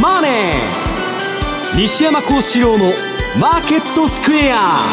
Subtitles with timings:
[0.00, 0.32] マネー」
[1.76, 4.86] 西山孝四郎の「マーケットスクエア」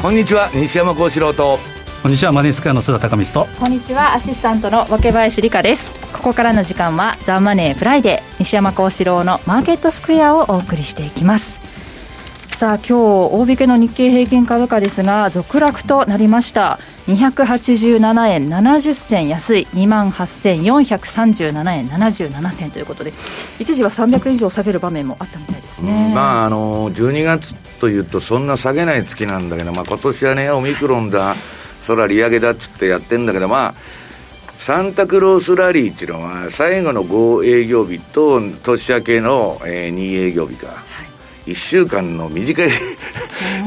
[0.00, 1.58] こんにちは西山孝四郎と。
[2.02, 3.54] こんにちはマネースクエアの津田隆光と。
[3.58, 5.90] こんにちはアシスタントの若林理香です。
[6.12, 11.58] ここからの時間はザ・マネーフライデー西山孝四郎のマーケットスクエアをお送りしていきます。
[12.54, 19.66] さあ今日大引けの日経平均株価ですが続落となりました287円70銭安い。
[19.74, 23.12] 2万8437円77銭ということで
[23.58, 31.34] 一時は300以上下げる場面もあったみたいですね、うん、まああの12月というとそんな下げない月なんだけど、まあ、今年はねオミクロンだ
[31.80, 33.74] そら利上げだっつってやってんだけどまあ
[34.58, 40.68] サンタクロースラリーっていうのは最後の5営業日と年明けの、えー、2営業日か、
[41.46, 42.70] 1週間の短い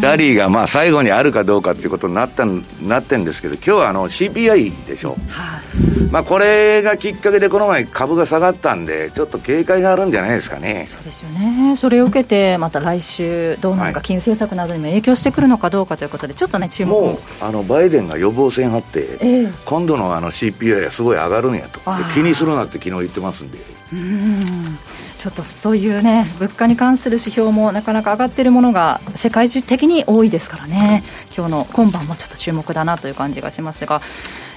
[0.01, 10.87] ラリーがまあ最後にあるかどうかということになったなってんですけど今日はあの CPI でしょ、はい、まあ、これがきっかけでこの前株が下がったんでちょっと警戒があるんじゃないですかね。
[10.89, 11.75] そうですよね。
[11.77, 16.91] それを受けてまた来週どうなるか、金融政策などにも影響してくるのかどうかということでちょっとね注目。
[16.91, 21.79] もうあのバイデンが予防線張って、えー、今度のあの CPI はすごい上がるんやと。
[22.13, 23.59] 気にするなって昨日言ってますんで。
[23.93, 24.77] うん
[25.17, 31.03] ちょっとそういうね物価に関する指標もなかなか上がっているものが世界中的に多いですからね。
[31.35, 34.01] 今日の今晩もちょっと注目だなという感じがしますが。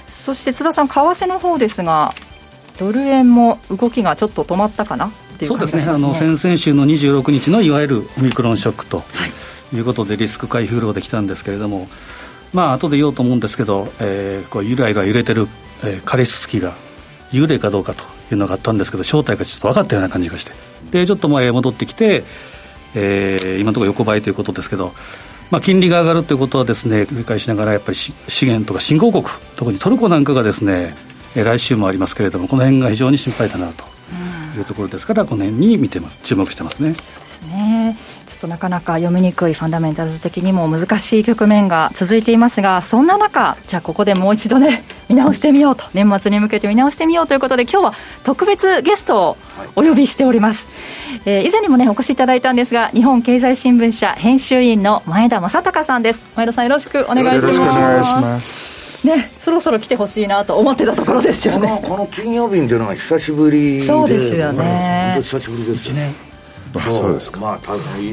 [0.07, 2.13] そして津田さん為替の方ですが
[2.77, 5.07] ドル円も動きがちょっと止まったかな？
[5.07, 5.83] っていうそうですね。
[5.87, 9.03] あの先々週の26日のいわゆるオミクロンショックと
[9.73, 9.79] い。
[9.79, 11.87] うことでリスク回避フローできたんですけれども
[12.53, 15.47] まあ後で言おうと思うんですけど、えー、こうゆらゆら揺れてる、
[15.83, 16.73] えー、カリスキが
[17.31, 20.51] 幽霊かどうかというのがあったんですけど正体がちょっと分かったような感じがして
[20.91, 22.23] でちょっと前戻ってきて、
[22.95, 24.91] えー、今のところ横ばいということですけど、
[25.49, 28.13] まあ、金利が上がるということはですね繰り返しながらやっぱり資
[28.45, 29.23] 源とか新興国
[29.55, 30.93] 特にトルコなんかがですね
[31.35, 33.85] 来週もありますけれどもこの辺が非常に心配だなと
[34.57, 36.91] いうところですから、この辺に見てます注目してますね。
[36.91, 37.97] ですね
[38.41, 45.83] となかなか読みにくいファンダメンタルズ的にも難しい局面が続いていますがそんな中じゃあここでもう一度ね見直してみようと。
[45.93, 47.93] 年末に向けて見直してみようということで今日は
[48.23, 49.37] 特別ゲストを
[49.75, 50.67] お呼びしております、
[51.25, 56.23] えー、以前にもねお越しいただいたんですが日本経済新聞社編集員の前田正孝さんです。
[56.35, 57.41] 前田さんよろしくお願いします。
[57.41, 59.07] よろしくお願いします。
[59.07, 61.81] ねそろそろ来てほしいなと思ってたところですよね。
[61.83, 64.17] この金曜日っていうのは久しぶりそうで。
[64.19, 66.30] すよね久しぶりですね
[66.75, 67.13] あそう。
[67.13, 67.59] ですか、まあ、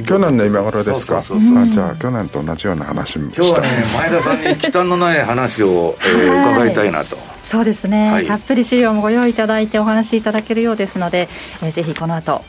[0.07, 1.21] 去年の今頃ですか？
[1.21, 7.17] じゃあ去年と同じような話も今日はね前田さんに忌憚のない話を、えー、伺いたいなと。
[7.43, 11.29] そうですね、はい、たっぷり資料もご用意いただいてお話しいただけるようですので、
[11.63, 12.45] えー、ぜひこの後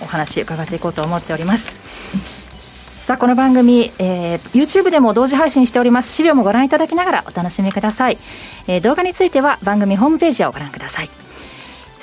[0.00, 1.74] お話伺っていこうと思っております。
[3.06, 6.12] さあこの番組、えー、YouTube でも同時配信しております。
[6.12, 8.18] 資料もご覧いただきながらお楽しみください、
[8.66, 11.10] えー、動画については番組ホームページをご覧ください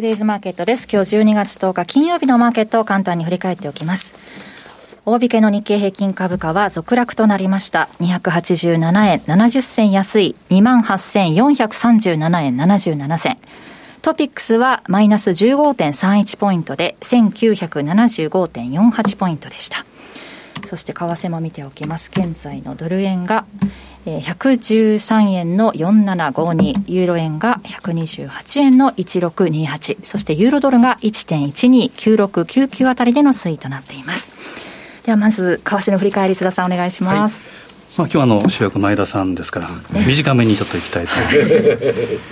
[0.00, 0.88] トゥデイズマーケットです。
[0.90, 4.14] 今日12月10日金曜日のマーケットを簡単に振り返っておきます。
[5.04, 7.90] 大引けの日経平均株価は続落となりました。
[8.00, 13.36] 287円70銭安い28,437円77銭。
[14.00, 19.84] トピックスはマイナス15.31ポイントで1975.48ポイントでした。
[20.70, 22.12] そして為替も見ておきます。
[22.14, 23.44] 現在のドル円が
[24.06, 34.30] 113円の4752ユーロ円が128円の1628そしてユーロドルが1.129699あたりでの推移となっています。
[35.04, 37.40] ではまず為替の振り返り須田さんお願いします、
[37.98, 38.08] はい。
[38.08, 39.70] まあ、今日あの主役前田さんですから、
[40.06, 41.30] 短めにちょっといきたいと思いま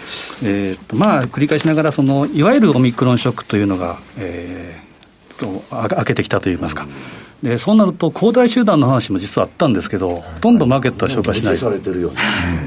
[0.07, 0.47] す。
[0.47, 6.87] えっとまあ繰り返しながらそのいわゆるオミクロンショックというのが、えー、開けてきたといいますか。
[7.43, 12.17] でそうなると、恒大集団の話も実はあったんですけど、ほとんどマーケットは消化しない、されてるよね、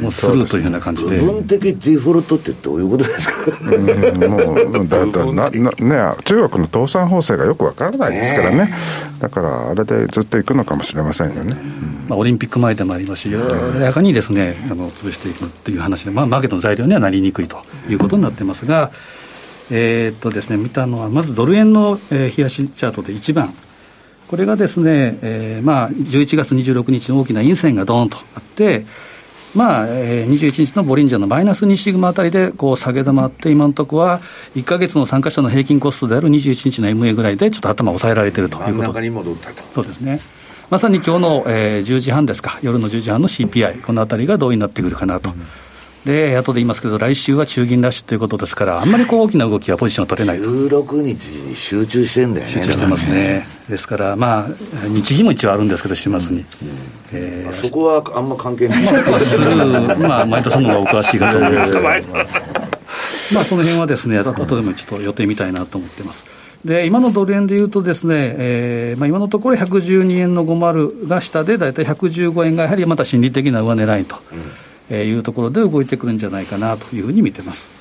[0.01, 1.18] もうスルーというような感じで。
[1.19, 8.73] 部分的デフォルトってどういうことですか、うん、もうだだなな、ね、中国の倒産法制がよくわからないですからね、
[9.19, 11.57] だからあれでずっといくのかもしれませんよね。
[12.07, 18.91] まあ、オリンピック前でもありますし、やかにですねあの潰していくという話で、まあ、マーケットの材料にはなりにくいということになってますが、
[19.69, 23.53] えー、っとですね、見たのは、まずドル円の、えー、冷やしチャートで1番。
[24.31, 28.86] これがですね、えー、まあ、11月26日の大きな陰線がどーんとあって、
[29.54, 34.22] まあ、えー、21日のボリンジャーのマイナス2シグマあたりでこう下げ止まって、今のところは
[34.56, 38.94] 1か月の参加者の平均コストである21日の MA ぐらいで、ちょっと頭を抑えられているということ
[39.75, 40.22] そうですね。
[40.69, 45.31] まさに今日の、えー、10時半ですか、夜の10時半の CPI、このあたりがどうになってくるかなと。
[45.31, 45.45] うん
[46.06, 50.45] で、後で言いますけど、来週は中銀ラッシュということですから、あんまりこう大きな動きはポジション取れないと。
[50.45, 52.51] 16日に集中してんだよね。
[52.51, 53.45] 集中してますね。
[53.69, 54.48] ですから、まあ、
[54.88, 56.45] 日銀も一応あるんですけど、週末に。
[57.13, 58.86] えー、そこはあんま関係ない。
[58.86, 59.56] する、
[60.00, 61.83] まあ、前田さんの方がお詳しいかと思いますけど。
[61.83, 61.92] ま
[63.42, 66.25] あ、その辺はですね、後でもちょっと予定みたいなと思ってます。
[66.65, 74.15] で今のドル円でいうとですね、えーまあ、今のところ112円の50が下で、大体115円がやはりまた心理的な上狙いと。
[74.31, 77.71] うんえいうところで動いてくるんじゃないかなというふうに見てます。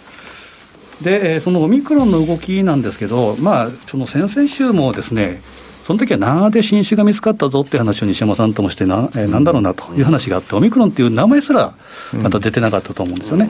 [1.03, 5.43] で、えそのオミクロンの動きなんですけど、まあ、その先々週もですね、
[5.85, 11.75] その時は長で新種が見つかったぞっていう話を西山さんともしてな、えー、なんだろうなという話があって、オミクロンっていう名前すら
[12.13, 13.49] また出てなかったと思うんですよね。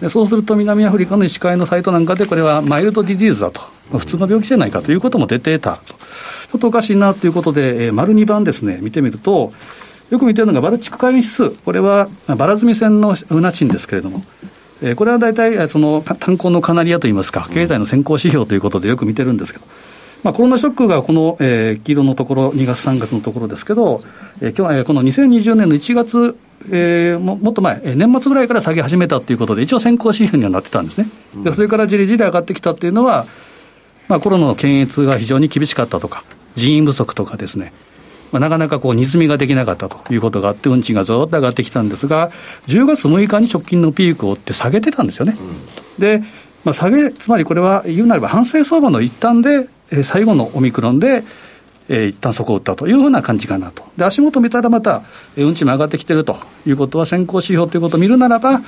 [0.00, 9.52] でそうすると南アフリカの医師会のサイトなんかで、これはマイルドディジーズだと、まあ、普通の病気じゃないかということも出てたと、ちょっとおかしいなということで、えー、丸2番ですね、見てみると、
[10.10, 14.22] よく見てるのがバルチック海運指数、これはバラ積み線のうなちんですけれども、
[14.82, 19.66] えー、これは大体その炭鉱のカナリアといいますか、経済の先行指標ということでよく見てるんですけど、
[20.22, 24.02] まあ、コロナショックがこの、えー、黄色のところ、2月、3月のところですけど、
[24.40, 26.36] えー、今日この2020年の1月、
[26.70, 31.08] えー、ももっと前、年末ぐらいから下げ始めたということで、一応先行指標にはなってたんですね。
[31.44, 33.26] でそれからじりじり上がってきたっていうのは、
[34.08, 36.24] まあ、コロナの検閲が非常に厳しかったとか、
[36.56, 37.72] 人員不足とかですね、
[38.32, 42.30] まあ、なかなかこう荷積みができなかったということがあって、運賃がずっと上がってきたんですが、
[42.66, 45.36] 10月6日に直近のピークを追って下げてたんですよね。
[45.96, 46.22] うん、で、
[46.64, 51.24] まあ、下げ、つまりこれは言うなれば、反省相場の一端で、えー、最後のオミクロンで、
[51.88, 53.84] えー、一旦そこを打ったというふうな感じかなと。
[53.96, 55.02] で、足元見たらまた、
[55.36, 56.36] えー、運賃も上がってきてると
[56.66, 58.60] いうことは、先行指標ということを見るならば、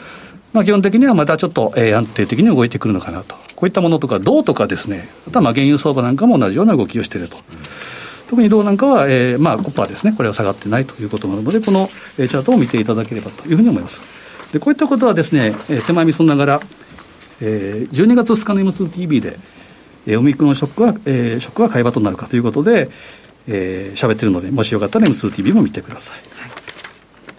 [0.52, 3.36] まあ、基本的にはまたちょっと、えー、安定的に動いてくるのかなと。
[3.56, 7.36] こういったものとか、銅とかですね、あとはまあ原油相場なんかも同じような動きをしていると。
[7.36, 8.00] うん
[8.31, 14.00] 特に銅なんかは、えーまあ、コッパーですね、これは下がってないということなので、この、えー、チャートを見ていただければというふうに思います。
[14.53, 16.61] でこういったことはですね、えー、手前味噌ながら、
[17.41, 19.37] えー、12月2日の M2TV で、
[20.06, 22.88] えー、オミクロンショックは、えー、ショックは買い場となるかということで、
[23.49, 26.15] えー、喋ってるので、もしよかったら M2TV も見てください。
[26.41, 26.47] は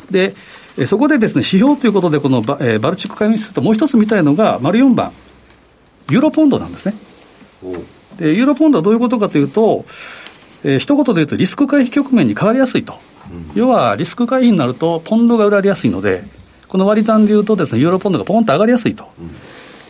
[0.09, 0.35] い、で、
[0.77, 5.13] えー、そこでですね、指標ということで、このバ,、えー、バルチック海運指数ともう一つ見たいのが、丸4番、
[6.09, 6.95] ユーロポンドなんですね。
[8.17, 9.85] でユーロポンドはどういうことかというと、
[10.63, 12.93] えー、一言で言うと、リスク回避局面に変わりやすいと、
[13.31, 16.23] うん、要はリスク回避になると、ポンドが売られやすいので、
[16.67, 19.31] この割り算で言うとです、ね、ユーロポンドがポンと上がりやすいと、うん、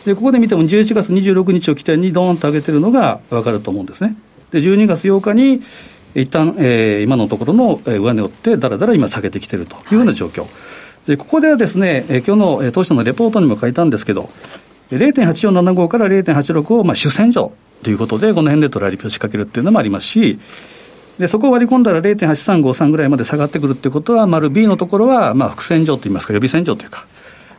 [0.04, 4.16] でここで見ても、11月26日を起点にどーんと上げてるのが分かると思うんですね。
[4.50, 5.62] で12月8日に
[6.14, 10.42] 一旦、えー、今のところの上値を追って、だらだら今、下げてきてるというような状況。
[10.42, 10.50] はい、
[11.06, 14.28] でここではですね、えー、今日の、えー、当初のレポートにも書いたんですけど、
[14.96, 20.38] 0.8475から0.86を、まあ、主戦場ということで、この辺でトラリピを仕掛けるっていうのもありますし、
[21.18, 27.06] でそこを割り込んだら0.8353ぐらいまで下がってくるっていうことは、丸 B のところは、まあ、伏線上といいますか、予備線上というか、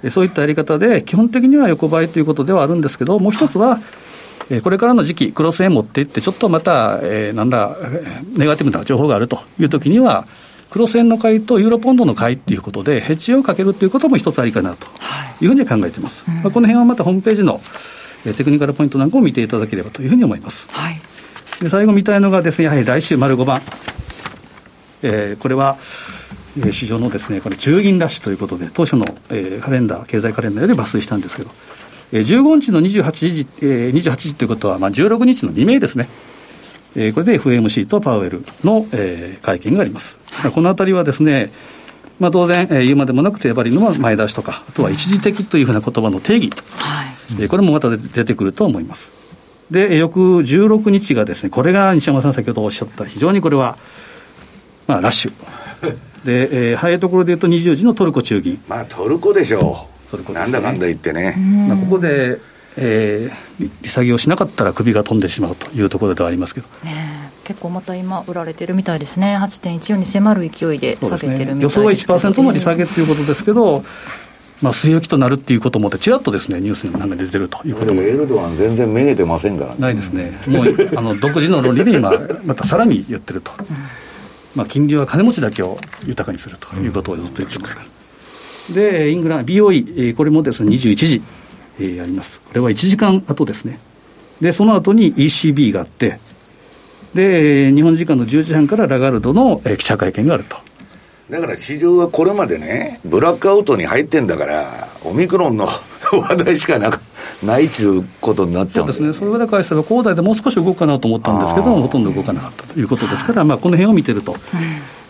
[0.10, 3.80] そういったやり方で、基本的には横ばいということではあるんですけど、もう一つは、
[4.64, 7.78] これからの時期、クロス円持っていって、ちょっとまた、えー、なんだ、
[8.36, 10.26] ネガティブな情報があるというときには、
[10.74, 14.88] クロス円の買いとユーロポンドの買いということで、ヘッジをかけるということも一つありかなと
[15.40, 16.24] いうふうに考えています。
[16.26, 17.62] はい、まあ、この辺はまたホームページの
[18.36, 20.68] テクニカルポイントなんかを見ていただければというふうに思います。
[20.72, 21.00] はい、
[21.62, 23.62] で最後見たいのがですね、やはり来週丸5番。
[25.04, 25.78] えー、これは、
[26.58, 31.52] えー、市場のですね、これ中銀ラッシュということで、当初の、えー、カレンダー、経済カレンダーより抜粋したんですけど、
[32.14, 36.10] えー、15日の28時、えー、28時ということは、まあ、16日の未明ですね。
[36.96, 40.20] えー、これで FMC とパウエルの、えー、会見があります。
[40.32, 41.52] はい、このあたりはですね、
[42.20, 47.08] まあ、当然、えー、言うまでもなく手張りの前出しとか、あとは一時的というふうな言葉の定義、はい
[47.42, 49.12] えー、これもまた出てくると思います。
[49.72, 53.78] で、翌16日がですね、これが西山さん先ほどおっしゃった、非常にこれは、
[54.88, 55.34] まあ、ラッシュ。
[56.24, 58.62] で、えー、早いところでいうと20時のトルコ中銀。
[58.68, 60.12] まあ、トルコでしょう。
[60.12, 61.36] トルコ、ね、なんだかんだ言ってね。
[61.68, 62.38] まあ、ここで、
[62.78, 66.68] えー、利下げをしなかったら首が飛んでしまうというところではありますけど。
[66.84, 73.84] ね結構また今、売られてるみたいですね、8.14に迫る勢いで下げてるみたいです、ね、予想は1%の利下げということですけど、
[74.62, 78.02] まあ、据え置きとなるっていうこともちらっとですねニュースになんか出てるということも。
[78.02, 80.40] エルドアン全然めげてませんから、ね、ないですね。
[80.48, 80.66] もう
[80.96, 82.14] あの独自の論理で今
[82.46, 83.52] またさらに言ってると、
[84.56, 87.84] まあ、金利は金持ちだけを豊かにするということをずっと言ってますか
[88.70, 91.22] ら、でイングランド BOE これもですね21時、
[91.80, 92.40] えー、やります。
[92.40, 93.80] これは1時間後ですね。
[94.42, 96.20] でその後に ECB があって
[97.14, 100.58] で日本時間の10時半からラガルドの記者会見があると。
[101.30, 105.68] だから市場はこれまでね、ブラックアウトに入ってんだから、オミクロンの
[106.12, 106.92] 話題しかな
[107.42, 114.36] ないちゅうことになっちゃうそうですね、それぐらい返せば、恒大でもう少し動くかなと思ったんですけどほとんど動かなかったということですから、まあ、この辺を見てると。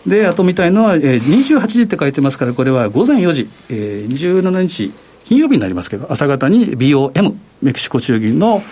[0.06, 4.92] で、あとみたいのは、えー、28時って書いてますから、これは午前4時、えー、27日、
[5.24, 8.62] 金曜日になりますけど、朝方に BOM、メキシコ中銀の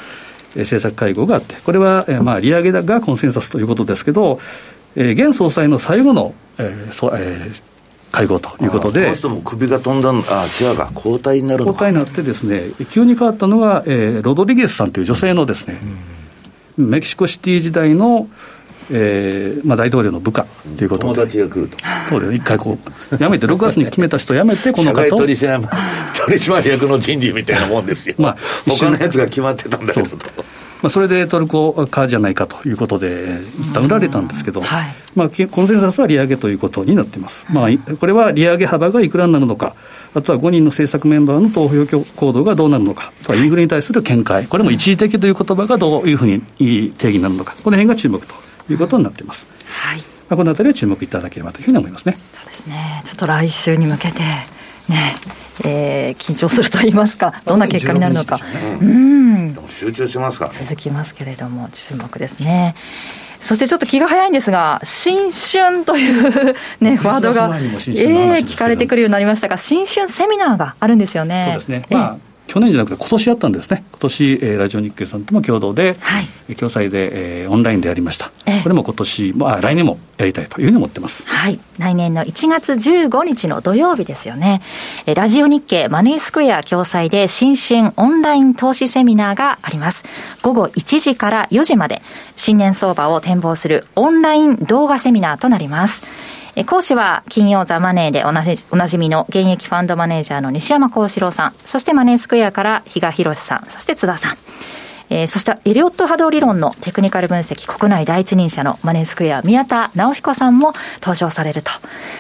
[0.55, 4.39] 政策会合があって、これは、えー、まあ利上げがコンセンサスということですけど、
[4.95, 7.63] えー、現総裁の最後の、えーそえー、
[8.13, 15.81] 会合ということで、この人も首が飛んだあ違うか、交代になる交代になってですね、急に変わったのが、えー、ロドリゲスさんという女性のですね、
[16.79, 18.29] うん、メキシコシティ時代の、
[18.93, 20.47] えーまあ、大統領の部下
[20.77, 21.79] ということで、友達が来ると。
[22.11, 22.79] そうです、一回こ
[23.11, 25.61] う、辞めて、 6月に決めた人辞めて、この方取締
[26.27, 28.37] 取締役の人事みたいなもんですよ、まあ、
[28.69, 30.17] 他のやつが決まってたんだけどと。
[30.83, 39.77] まあ、それでトルコ化じゃないかということで、一旦売られたんですけど、はい、まあ、コンセンサスは利上げということになっています、まあ、これは利上げ幅がいくらになるのか、
[40.13, 48.35] あとは5人の政策メンバーの投票行動がどうなるのか、あとはインフレに対する見解、これも一時的という言葉がどういうふうに定義になるのか、この辺が注目と
[48.71, 49.47] いうことになっています。
[49.67, 52.17] はいまあ、このあたりは注目いただければというふうに思いますね。
[52.33, 54.21] そうですねちょっと来週に向けて
[54.89, 55.15] ね
[55.65, 58.41] えー、緊張すると言いますか、どんな結果になるのか、
[58.81, 62.75] うん、集中しますか、続きますけれども、注目ですね。
[63.39, 71.45] そしてちょっと気が早いんですが、新春というね、ワードが、えー、聞かれてくるようになりましたが、新春セミナーがあるんですよね。
[71.49, 71.87] そうですね。
[71.91, 84.61] まあ去年じゃなくて今年やったんですね、今年、えー、ラジオ日経さんとも共同で、はい、共催で、えー、オンラインでやりました、えー、これも今年もあ来年もやりたいというふうに思ってます、はい、来年の1月15日の土曜日ですよね、
[85.07, 90.05] えー、ラジオ日経マネースクエア共催で新春オンライン投資セミナーがあります。
[90.43, 92.03] 午後1時から4時まで、
[92.37, 96.05] 新年相場を展望するオンライン動画セミナーとなります。
[96.67, 104.37] 講師は金曜ザ・マネーでおなじおなじみの現役ファンドマネージャーの西山幸四郎さん、そしてマネースクエアから比嘉博さん、そして津田さん。
[105.09, 111.71] えー、そしてエリオット波動理論のテクニカル分析国内第一人者のマネースクエア宮田直彦さんも登場されると。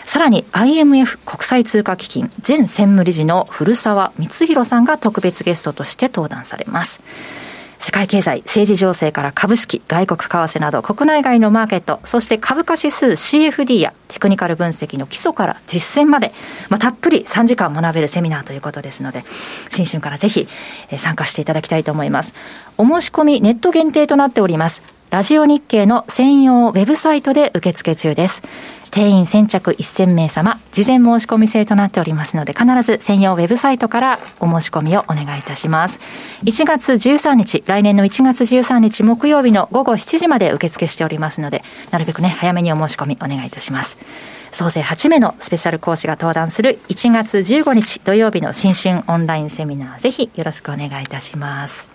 [0.04, 7.00] さらに IMF 国際通貨基金前専務理事の古澤光弘さんが特別ゲストとして登壇されます。
[7.82, 16.32] 世界経済、政治情勢から株式、外国為替など国内外のマーケット、そして株価指数 CFD やテクニカル分析の基礎から実践まで、
[16.68, 19.24] まあ、たっぷり3時間学べるセミナーということですので、
[19.68, 20.46] 新春からぜひ、
[20.96, 22.34] 参加していただきたいと思います。
[22.78, 24.80] お申し込みネット限定となっております。
[25.10, 28.44] ラジオ日経の専用ウェブサイトで受付中です。
[28.92, 35.98] 定員先着1000名様、事前申し込み制となっておりますので、必ず専用ウェブサイトからお申し込みをお願いいたします。
[36.44, 43.96] 1月13日、来年の1月13日木曜日の午後7時まで受付しておりますので、なるべくね、早めにお申し込みお願いいたします。
[44.52, 51.91] 総勢8名のスペシャル講師が登壇する1月15日土曜日の新春オンラインセミナー、ぜひよろしくお願いいたします。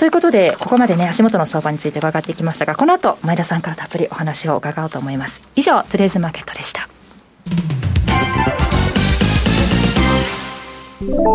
[0.00, 5.42] ということで、ここまでね、足元の相場について伺ってきましたが、この後、前田さんからたっぷりお話を伺おうと思います。
[5.56, 6.88] 以上、トゥデイズマーケットでした。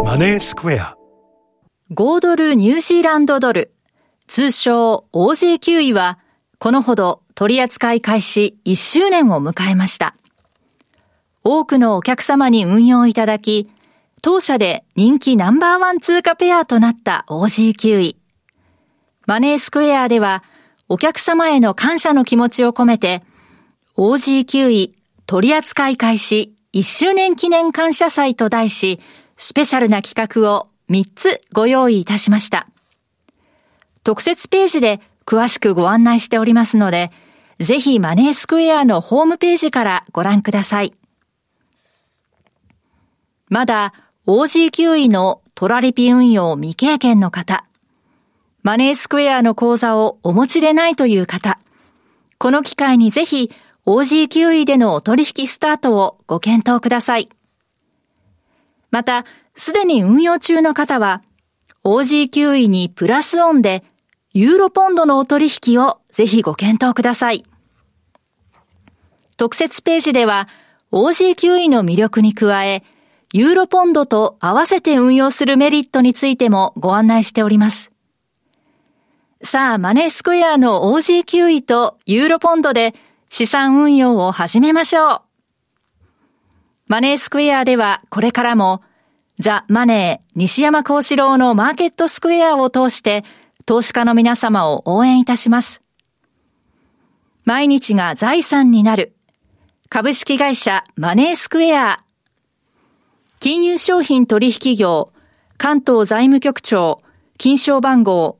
[0.03, 0.95] マネースクエア。
[1.91, 3.71] 5ドルニュージーランドドル、
[4.25, 6.17] 通称 OJ9 位は、
[6.57, 10.15] このほど取扱い開始1周年を迎えました。
[11.43, 13.69] 多くのお客様に運用いただき、
[14.23, 18.24] 当社で人気ナンバーワン通貨ペアとなった OG9 位。
[19.25, 20.43] マネースクエアでは、
[20.87, 23.21] お客様への感謝の気持ちを込めて、
[23.97, 28.99] OG9 位取扱い開始1周年記念感謝祭と題し、
[29.37, 32.67] スペシャルな企画を3つご用意いたしました。
[34.03, 37.11] 特設ページで詳しくご案内しておりますので、
[37.59, 40.93] ぜひマネースクエアのホームページからご覧ください。
[43.49, 43.93] まだ
[44.27, 47.64] OG 位のトラリピ運用未経験の方、
[48.65, 51.59] マネースクエアの口座をお持ちでないという方、
[52.39, 53.51] この機会にぜひ
[53.85, 57.29] OG 位でのお取引スタートをご検討ください。
[58.89, 59.23] また、
[59.55, 61.21] すでに運用中の方は、
[61.83, 63.83] OG 位にプラスオンで、
[64.33, 67.45] ユーロポンドのお取引をぜひご検討ください。
[69.37, 70.47] 特設ページでは、
[70.91, 72.83] OG 位の魅力に加え、
[73.31, 77.91] ユーロポンドと合わせて運用するメリットについてもご案内しております。
[79.45, 82.95] さあ、マネースクエアの OG 位とユーロポンドで
[83.29, 85.21] 資産運用を始めましょう。
[86.87, 88.81] マネースクエアではこれからも
[89.37, 93.23] ザ・マネー西山幸四郎のマーケットスクエアを通して
[93.67, 95.83] 投資家の皆様を応援いたします。
[97.43, 99.15] 毎日が財産になる
[99.89, 102.03] 株式会社マネースクエア
[103.39, 105.11] 金融商品取引業
[105.57, 107.03] 関東財務局長
[107.37, 108.39] 金賞番号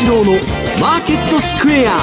[0.00, 0.30] 四郎の
[0.80, 1.98] マーケットスクエア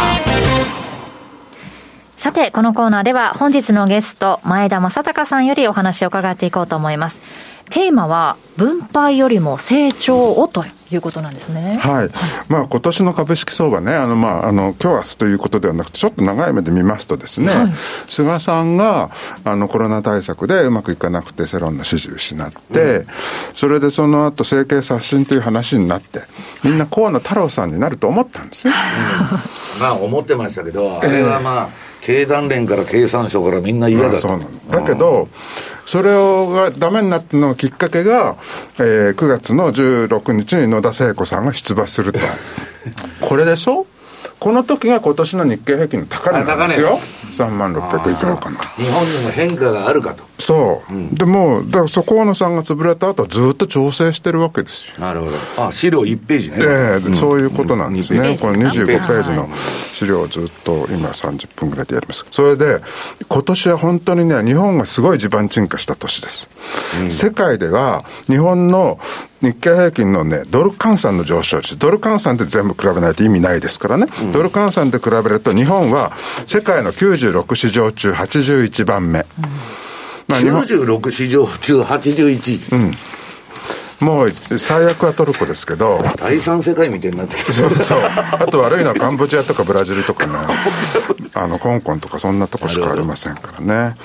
[2.17, 7.21] さて、このコーナーでは本日のゲスト、前田正隆さんよりお話を伺っていこうと思います。
[7.69, 11.77] テーマは、分配よりも成長をということなんですね。
[11.81, 12.09] はい。
[12.47, 17.73] まあ、今年の株式相場ね、あの、まあ、あの、今日明日ということではなくて、ちょっと長い目で見ますとですね、はい、
[18.07, 19.09] 菅さんが、
[19.43, 23.07] あの、コロナ対策でうまくいかなくて世論の支持を失って、うん、
[23.53, 26.21] それでその後、政経刷新という話になって、
[26.63, 28.73] みんな河野太郎さんになると思ったんですね。
[29.75, 34.83] うん、まあ、思ってましたけど、あれはまあ、えー経団連から経産省からみんな嫌だそうなんだ。
[34.83, 35.27] けど、
[35.85, 38.35] それをがダメになったのきっかけが、
[38.79, 42.19] えー、9月の16日に野田聖子さんが出馬すると。
[43.21, 43.85] これでしょ？
[44.39, 46.99] この時が今年の日経平均の高値なんですよ。
[47.33, 48.59] 3万600いくらかな。
[48.77, 50.23] 日本にも変化があるかと。
[50.37, 50.93] そう。
[50.93, 54.95] うん、でも、だからそこのさんが潰れた後はずっと調整してるわけですよ。
[54.99, 55.67] なるほど。
[55.67, 56.57] あ、資料1ページね。
[56.59, 58.29] ええーうん、そういうことなんですね。
[58.29, 59.47] うん、この25ページの
[59.91, 62.25] 資料をずっと今30分ぐらいでやります。
[62.31, 62.81] それで、
[63.27, 66.49] 今年は本当にね、日本がすごい地盤沈下した年です。
[67.09, 68.99] 世界では、日本の
[69.41, 76.11] 日経平均のね、ドル換算の上昇率、ドル換算で全部比べないと意味ないですからね、うん、ドル換算で比べると、日本は
[76.47, 79.19] 世界の96市場中81番目。
[79.19, 79.84] うんまあ、
[80.27, 82.75] 96市場中81。
[82.75, 82.91] うん。
[84.01, 85.99] もう最悪はトルコですけど。
[86.19, 87.99] 第三世界みたいになってきてそうそう。
[87.99, 90.33] あと悪いのはカンボジアとかブラジルとかね。
[91.33, 93.95] あの香港とかそんなとこしかありませんからね。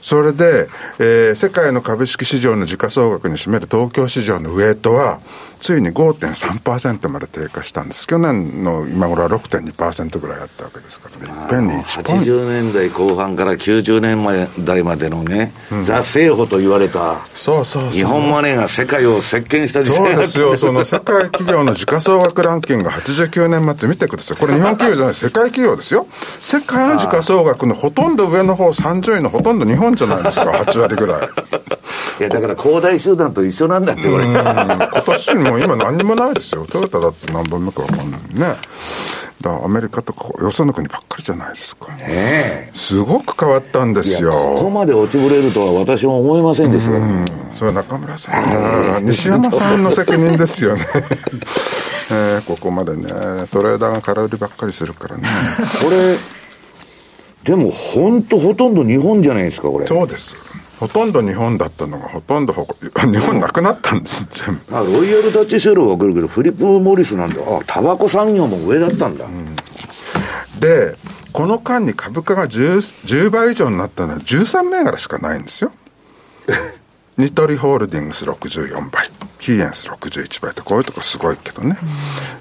[0.00, 5.20] それで、えー、世界の株式市場の時価総額に占める東京市場のウェイトは
[5.62, 8.08] ついに5.3%まで低下したんです。
[8.08, 11.40] 去年の今頃は6.2%ぐらいあったわけですからね。
[11.42, 12.30] いっぺんに1ポイント。
[12.30, 14.18] 80年代後半から90年
[14.64, 24.36] 代までのね、うん、ザ・政府と言われた、そうそう日本マネーが世界を席巻した時代そうですよ、その世界企業の時価総額ランキング89年末見てください。
[24.38, 26.08] これ日本企業じゃない、世界企業ですよ。
[26.40, 31.28] 世界の時価総額のほとんど上の方、30位のほとんど日本じゃないですか、8割ぐらい。
[32.18, 34.24] いや、だから恒大集団と一緒なんだって、俺。
[34.24, 36.66] 今年も今何にもないですよ。
[36.66, 38.56] トヨタだって何番目か分かんないね。
[39.40, 41.92] だからアメリカとかよその国ばっかりじゃないですか。
[41.94, 44.26] ねすごく変わったんですえ。
[44.26, 44.70] ここよ。
[44.70, 47.02] まで落ちぶれるとは私も思いませんでしたよ。
[47.52, 50.86] それは中村さんが、西山さんの責任ですよね。
[52.10, 53.08] えーここまでね、
[53.50, 55.28] トレーダーが空売りばっかりするからね。
[55.82, 56.16] これ、
[57.44, 59.86] でも本当ほとんど日本じゃないですか、これ。
[59.86, 60.36] そうです。
[60.78, 64.60] ほとんど日本だったのが、ほとんど 日本なくなったんです、 全部。
[64.72, 67.36] まあ、ロイヤルダッチセルはわかるけど、フィリップ・モリスなんだ。
[67.40, 69.26] あ、タバコ産業も上だったんだ。
[70.58, 70.96] で、
[71.32, 75.72] この間に株価が 10, 10倍以上になったのは13銘柄しかないんですよ。
[77.18, 81.78] ニトリホールディングス64倍、キーエンス61倍ってこういうとこすごいけどね。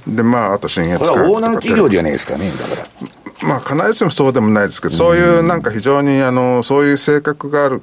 [0.07, 3.47] で、まあ、あと新越これはオーナー企業じゃないですかね、だから。
[3.47, 7.81] まあ、必ずしもそうでもないですけど、そういうなんか非常に、あの、そういう性格がある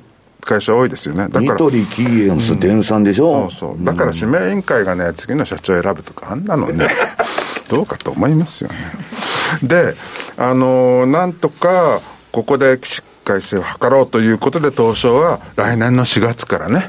[0.49, 1.25] 会社多いですよね。
[1.25, 3.85] だから、ニトリ、キーエンス、電産でしょ、そうそう。
[3.85, 6.89] だから指名委員会がね、次の社長選ぶとか、あんなのね、
[7.69, 8.77] どうかと思いますよね。
[9.63, 9.95] で、
[10.39, 12.01] あのなんとか、
[12.33, 16.89] ここで起死回生を図ろうということで、東証は来年の4月からね、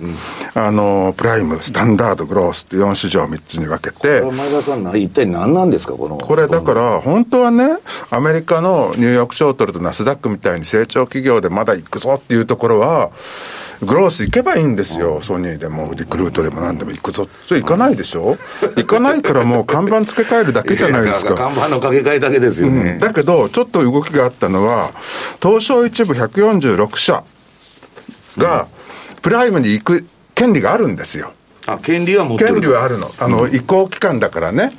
[0.56, 6.18] あのプライム、スタンダード、グロースって4市場3つに分けて、これ前田さんな、一体何なんですか、この。
[6.18, 7.78] これだから、本当はね、
[8.10, 13.10] アメリカのニューヨークショートルとナスダックみたいに成長企業でまだ行くぞっていうところは、
[13.82, 17.30] グロース行けばいいんですよ、ソニーでもリクルートでも何でも行くぞ。
[17.46, 18.38] それ行かないでしょ？
[18.76, 21.36] 行かないからもう看板付け替えるだけじゃないですか。
[21.36, 22.98] 看板の掛け替えだけですよね。
[23.00, 24.92] だけど、ちょっと動きがあったのは、
[25.42, 27.24] 東証一部146社
[28.38, 28.68] が、
[29.22, 31.32] プライムに行く権利があるんですよ。
[31.74, 32.54] あ、権利は持ってる。
[32.54, 33.08] 権利はあるの。
[33.20, 34.74] あの、移行期間だからね。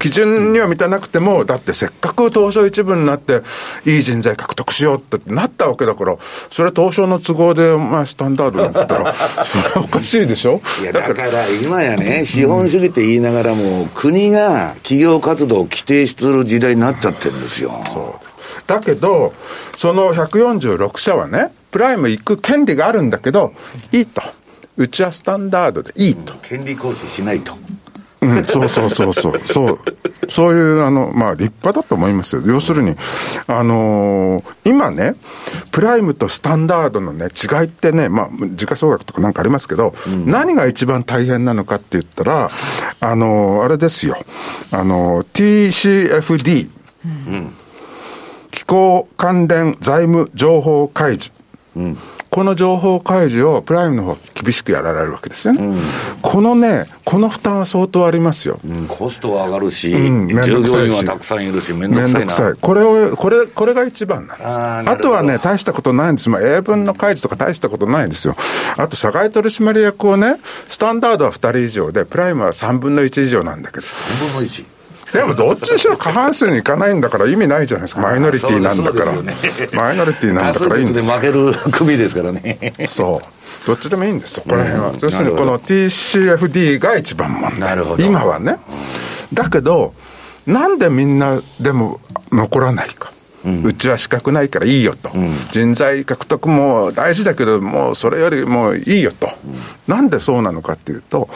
[0.00, 3.42] 基準には満たなくても、だってせっかく東証一部になって、
[3.84, 6.16] いい人材獲得しようってなったわけだから、
[6.50, 9.12] それ東証の都合で、お前スタンダードなんだったら、
[9.44, 10.60] それはおかしいでしょ？
[10.82, 11.28] いや、だから
[11.62, 17.72] 今やね、資本主義って言いながらも、国が企業活動を規定する時代になっちゃってるんですよ。
[18.66, 19.32] だけど、
[19.76, 23.52] その146社はね、プライム行く権利があるんだけど、
[23.92, 24.22] いいと。
[24.76, 26.34] うちはスタンダードでいいと。
[26.42, 27.54] 権利行使しないと。
[28.20, 29.40] うん、そうそうそうそう。
[29.46, 29.78] そう。
[30.28, 32.42] そういう、あの、まあ、立派だと思いますよ。
[32.46, 32.96] 要するに、
[33.46, 35.14] あのー今ね、
[35.70, 42.50] プライムとスタンダードのね、違いってね、まあ、時価総額とかなんかありますけど、何が一番大変なのかって言ったら、
[43.00, 44.16] あのーあれですよ。
[44.72, 45.70] あのー
[46.18, 46.70] TCFD。
[48.50, 51.30] 気候関連財務情報開示。
[52.36, 55.74] この情報開示をプライムの方は厳しくやられるわけですよね。
[56.20, 58.60] このね、この負担は相当ありますよ。
[58.62, 62.52] うんコストは上がるし、うん従くさいし業員はたくさんいるし、めんどめくさいくさい。
[62.60, 64.48] これを、これ、これが一番なんです。
[64.50, 66.28] あとはね、大したことないんです。
[66.28, 68.36] まあ、英文の開示とか大したことないんですよ。
[68.76, 73.86] あと、社外取締役をね、スタンダードは2人以上で、プライムは3分の1以上なんだけど。
[73.86, 74.75] 3分の1。
[75.12, 78.00] でも、どっちにしろ過半数にいかないんだから意味ないじゃないですか。
[78.02, 79.12] マイノリティなんだから。
[79.72, 82.72] マイノリティなんだからいいんですよで負ける組ですからね。
[82.86, 83.66] そう。
[83.66, 84.88] どっちでもいいんです、そこら辺は。
[84.90, 87.60] うん要するにこの TCFD が一番問題。
[87.60, 88.58] なるほど今はね。
[89.32, 89.94] だけど、
[90.46, 93.12] なんでみんなでも残らないか。
[93.64, 95.10] うちは資格ないからいいよと、
[95.52, 99.28] 人材獲得も大事だけど、もうそれよりもいいよと、
[99.86, 101.28] なんでそうなのかっていうと、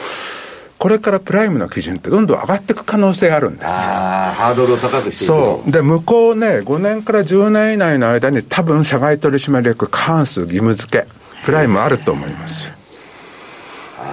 [0.81, 3.69] これからプライムの基準ってどんどん上がっていく可能性があるんですよ。
[3.69, 5.61] ああ、ハードルを高くしていくと。
[5.61, 5.71] そう。
[5.71, 11.05] で、向こうね、5年から10年以内の間に多分社外取締役過半数義務付け、
[11.45, 12.73] プライムあると思いますよ。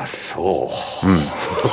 [0.02, 0.70] あそ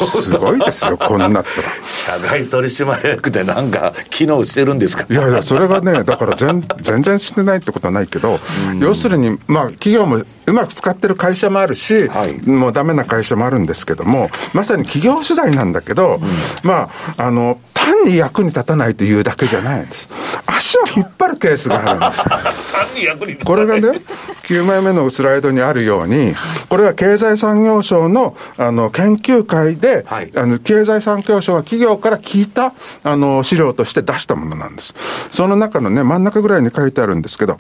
[0.02, 0.06] う。
[0.06, 1.44] すごいですよ、こんなったら。
[1.86, 5.06] 社外取締役でなんか機能してるんですか？
[5.10, 8.40] いやいや、それがね、だから全全然してないってことはないけど、
[8.80, 16.20] 要するに、まあ、企業もうまく使ってる会社もあるし、はいもうダメな会社もあるんですけども、まさに企業次第なんだけど、
[16.64, 20.10] まあ、あの、単に役に立たないというだけじゃないんです。
[20.46, 22.24] 足を引っ張るケースがあるんです。
[22.74, 24.02] 単に役に立たこれがね、
[24.44, 26.36] 9枚目のスライドにあるように、
[26.70, 34.94] これは経済産業省のあの研究会で、はいあの経済産業省が企業から聞いたあの資料として出したものなんです。
[35.32, 37.58] その中のね、真ん中ぐらいに書いてあるんですけど、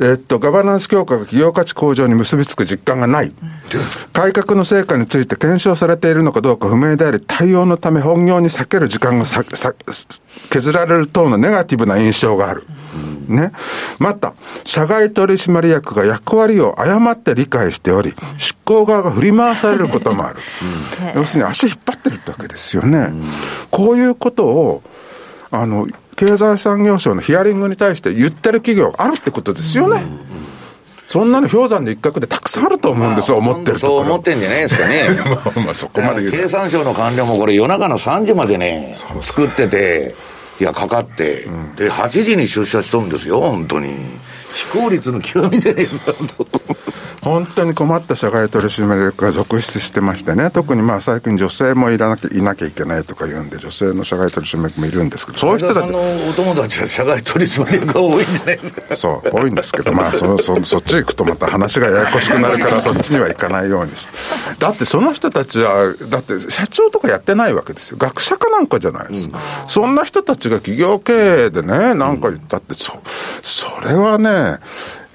[0.00, 3.32] えっと、ガバナンス強化が企業価値向上に結びつく実感がない。
[4.12, 9.74] 改革の成果について検証されているのかどうか不明であり、対応のため本業に避ける時間がささ
[10.50, 12.64] 削られる等のネガティブな印象がある。
[13.28, 13.52] ね。
[13.98, 20.36] また、社外取締役が役割を誤って理解しており、執行側が振り回されることもある。
[21.14, 23.10] 要するに足引っ張ってるってわけですよね。
[23.70, 24.82] こういうことを、
[25.50, 30.02] あの、経済産業省のヒアリングに対して言ってる企業があるってことですよね。
[31.08, 34.00] そんなの氷山の一角でたくさんあると思うんですよ、思ってるとそう。
[34.00, 35.08] 思ってんじゃないですかね。
[35.24, 38.92] まあまあそこまで経産省の官僚もこれ夜中の3時までね、
[39.22, 40.14] 作ってて、
[40.60, 43.94] いや、かかって、うん、で、8時に出社しとるんですよ、本当に。
[44.52, 46.12] 非効率の極みじゃないですか。
[47.28, 55.90] 本当に困った社外取締役が続出してましてね、特にまあ最近女性もいらなきゃいなきゃいけないとか言うんで、女性の社外取締役もいるんですけど、そういう人たち。
[55.90, 58.96] のお友達は社外取締役が多いんじゃないですか。
[58.96, 64.12] そう、多いんですけど、まあそそそっち行くとまた話がややこしくなるから、そっちには行かないようにして。
[64.58, 67.98] だってその人たちは、だって社長とかやってないわけですよ。
[67.98, 69.38] 学者かなんかじゃないですか。
[69.38, 72.98] うん、そんな人たちが企業経営でね、なんか言ったって、そ、
[73.42, 74.58] それはね、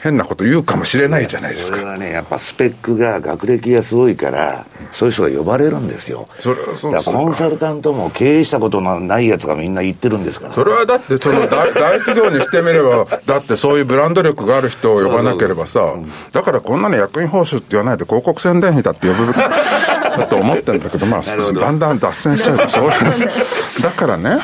[0.03, 1.77] 変なこと言うかもしれないじゃないですか。
[1.77, 6.27] それはね、やっぱスペックが、学歴がすごいから、そういう人が呼ばれるんですよ。
[6.39, 10.53] それはそうだコンサルタントも経営したことのないやつがみんな言ってるんですから。
[10.53, 15.93] それはだって、その大大企業にしてみれば、だってそういうブランド力がある人を呼ばなければさ、
[16.33, 23.79] だからこんなの役員報酬って言わないで広告宣伝費だって呼ぶだと思ってるんだけど、まあ、だんだん脱線しちゃうとそうなんです。
[23.81, 24.39] だからね、はい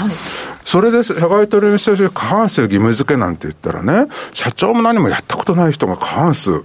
[0.64, 6.64] それで社外取締役過半数義務付けなんて言ったらね、社長も何もやったことない人が過半数、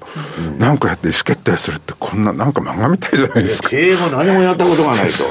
[0.59, 3.71] なんかやって意思決定するって、こんな、なんか漫画みたいじゃないですか。
[3.71, 5.25] 経営も何もやったことがないと。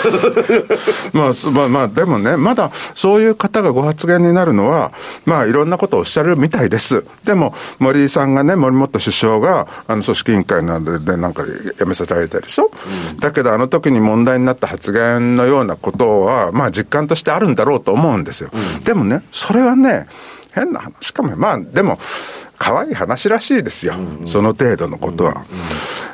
[1.12, 4.92] まあ、まあ、まあ、でもね、まだそういう方がご発言になるのは、
[5.24, 7.04] まあ、いろんなことをおっしゃるみたいです。
[7.24, 12.70] でも、森井さんがね、森本首相が、あの、組織委員会などでなんか辞めさせられたでしょ、
[13.12, 18.50] うん、だけど、あの時に問題になった発言のようなことは、まあ、実感としてあるんだろうと思うんですよ。
[18.52, 20.06] うん、でもね、それはね、
[20.52, 21.36] 変な話かも。
[21.36, 21.98] まあ、でも、
[22.58, 23.94] 可愛い話らしいですよ。
[23.96, 25.32] うんうん、その程度のことは。
[25.32, 25.44] うんうん、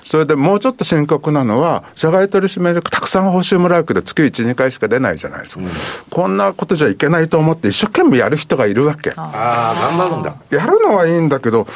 [0.05, 5.65] それでもうちょっと深刻なのは、社外取締役たくさん報酬もらうけど、月1、2回しか出ないじゃないですか。
[5.65, 5.71] うん、
[6.11, 9.13] こんなことじゃいけないと思って、一生懸命やる人がいるわけ。
[9.17, 10.37] ああ、頑張るんだ。
[10.51, 11.67] やるのはいいんだけど、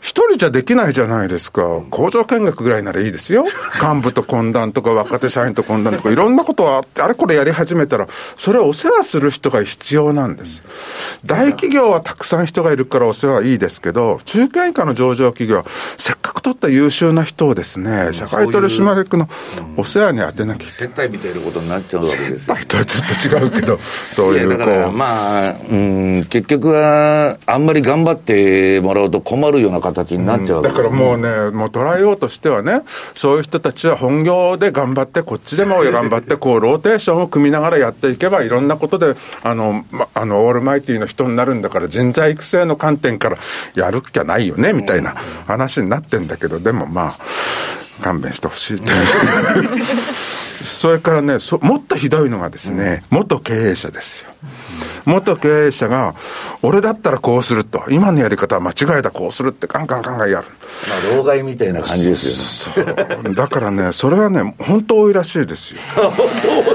[0.00, 1.80] 一人じゃできないじゃないですか。
[1.90, 3.44] 工場見学ぐらいならいいですよ。
[3.82, 8.06] 幹部と懇談とか若手社員と懇談とかいろんなことはあれこれやり始めたら、
[8.36, 10.62] それをお世話する人が必要なんです。
[11.26, 15.64] 大企業はたくさん人がいるからお世話はいいですけど、中堅以下の上場企業は
[15.98, 19.28] せっかく取った優秀な人をですね、社会取締役の
[19.76, 20.70] お世話に当てなきゃ。
[20.70, 22.38] 接待みたいなことになっちゃうわけですよ。
[22.38, 23.78] 接待とはちょっと違うけど、
[24.14, 32.82] そういうだからまあ、うん、結局はあんまり頑張ってもらうと困るような形になっちゃう、うん、だからもうね、もう捉えようとしてはね、
[33.14, 43.38] そういう人たちは本業で頑張って、こっちでも頑張って、こう、ローテーションを組みながらやっていけば、いろんなことで、あの、ま、あの、オールマイティの人になるんだから、人材育成の観点から
[43.74, 45.14] やるっきゃないよね、みたいな
[45.46, 47.18] 話になってんだけど、でもまあ、
[48.02, 48.78] 勘弁してほしい
[50.64, 54.30] それからねもっとひどいのがですね、元経営者ですよ。
[55.08, 56.14] 元経営者が、
[56.62, 60.46] 俺だったらこうすると、今のやり方は間違いだ、こうするってカンカンカンカンやる。
[60.88, 63.34] まあ、老害みたいな感じですよね。
[63.34, 65.80] だからね、それはね、本当多いらしいですよ。
[65.96, 66.12] 本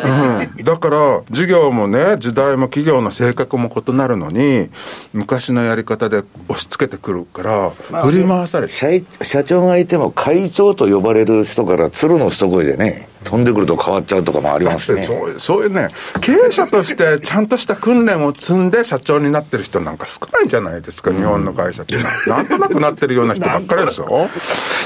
[0.02, 4.70] 当、うん、だから、事業もね、時代も企業の性格も異なるのに、
[5.14, 15.04] 昔のやり方で押し付けてくるから、まあ、振り回されて、社長がいても会長と呼ばれる人から鶴の一声でね、飛んでくると変わっちゃうとかもありますね。
[15.04, 15.90] そうそういうね、
[16.22, 21.96] 経営者としてちゃんとした訓練を積んで社長になってる人なんか少ないんじゃないですか、日本の会社って。
[22.28, 24.30] なんとなくなってるような人ばっかりですよ。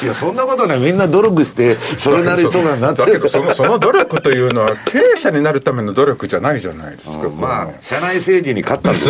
[0.04, 3.08] いや、そんなことね、みんな努力して、それなり人がなってる。
[3.08, 7.30] だけどその、その努力というのは、経営者になるための努力じゃないじゃないですか。
[7.30, 9.10] まあ、社内政治に勝ったんです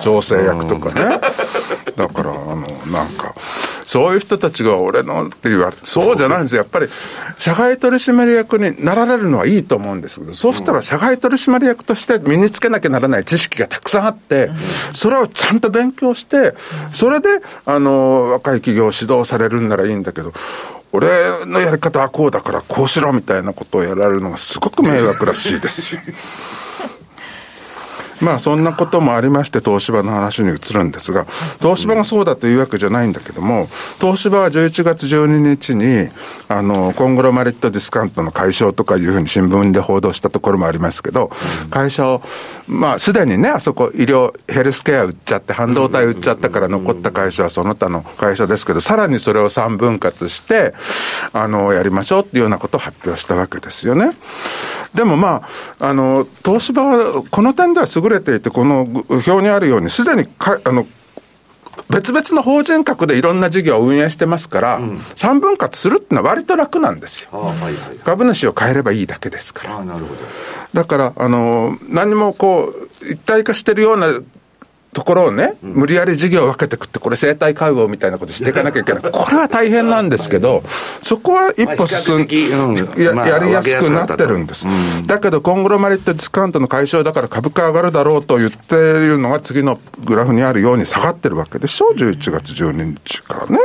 [0.00, 1.20] 調整役とかね。
[1.96, 3.34] だから、あの、なんか、
[3.86, 6.62] そういう人たちが俺のって言われそうじゃないんですよ。
[6.62, 6.88] やっぱり、
[7.38, 14.50] 社外取締役になられるのはいいと思うんですけど、そうしたら社外取締役として身につけなきゃならない知識がたくさんあって、
[14.92, 16.54] それをちゃんと勉強して、
[16.92, 17.28] それで、
[17.64, 20.32] あの、若い企業を指導されるんならいいんだけど、
[20.92, 26.00] 俺のやり方はこうだからこうしろみたいなことをやられるのがすごく迷惑らしいですよ。
[28.22, 31.26] まあそんなこともありまして東芝の話に移るんですが、
[31.60, 33.68] 東芝がそうだというわけじゃないんだけども、
[34.00, 36.08] 東芝は11月12日に、
[36.48, 41.30] あの、コングロマリットディスカウントの解消とかいうふうに新聞で報道したところもありますけど、
[41.70, 42.22] 会社を、
[42.66, 50.74] まあすでにね、あそこ医療、ヘルスケア売っちゃって、半導体売っちゃったから残った会社はその他の会社ですけど、さらにそれを3分割して、
[51.32, 54.12] あの、やりましょうっていうようなことを発表したわけですよね。
[54.94, 55.42] でもま
[55.80, 60.86] あ、あの、東芝はこの点では優れていて、この表にあるように、すでにか、あの、
[61.88, 67.30] 別々の法人格でいろんな事業を運営してますから、うん、3分割するっていうのは割と楽なんですよ。
[67.32, 69.84] はいはい、株主を変えればいいだけですから。
[70.74, 72.72] だから、あの、何もこ
[73.02, 74.08] う、一体化してるような
[74.96, 79.02] ところをね、無理やり事業を分けてくって、これ生態介護みたいなことしていかなきゃいけない。
[79.12, 80.62] これは大変なんですけど、
[81.02, 84.66] そこは一歩進ん、ややりやすくなってるんです。
[85.06, 92.72] だけど、コングロマリットディスカウントの解消だから株価上がるだろうと言っているのが次のグラフにあるように下がってるわけでしょ、11月12
[93.04, 93.58] 日からね。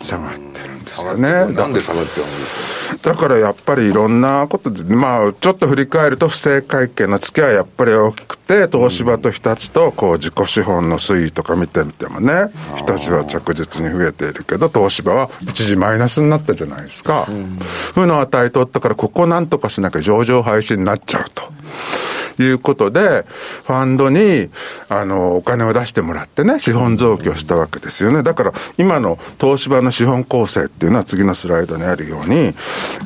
[0.00, 0.38] 下がって
[0.68, 1.32] るんですよね。
[1.52, 2.63] なんで下がってるんですか？
[3.02, 17.28] だからやっぱりいろんなことで、まあ、ちょっと振り返ると不正会計の付きはやっぱり大きくて、東芝と日立とこう自己資本の推移とか見てみてもね、日立は着実に増えているけど、東芝は一時マイナスになったじゃないですか。
[17.94, 21.42] 負の値取ったから、ここなんとかしなきゃ上場廃止になっちゃうと。
[22.42, 23.24] いうことで、
[23.64, 24.50] ファンドに、
[24.88, 28.22] あの、お金を出してもらってね、資本増強したわけですよね。
[28.22, 32.54] だから、今の東芝の資本構成っていうのは次のスライドにあるように、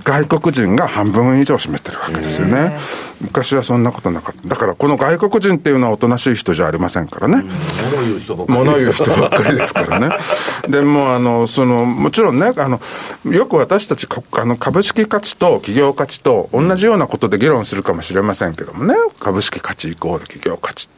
[0.04, 2.78] 外国人が半分以上占めてるわけですよね。
[3.20, 4.48] 昔はそんなことなかった。
[4.48, 7.44] だから、この外国人っていうのはおとなしい人じゃありませんからね。
[7.92, 8.58] 物言う人ばっかり。
[8.58, 10.16] 物言う人ばっかりですからね。
[10.68, 12.80] でも、あの、その、もちろんね、あの、
[13.26, 20.88] よく私たちあの株式価値と企業価値と同じようなことで議論するかもしれませんけどもね、株式価値イコール企業価値。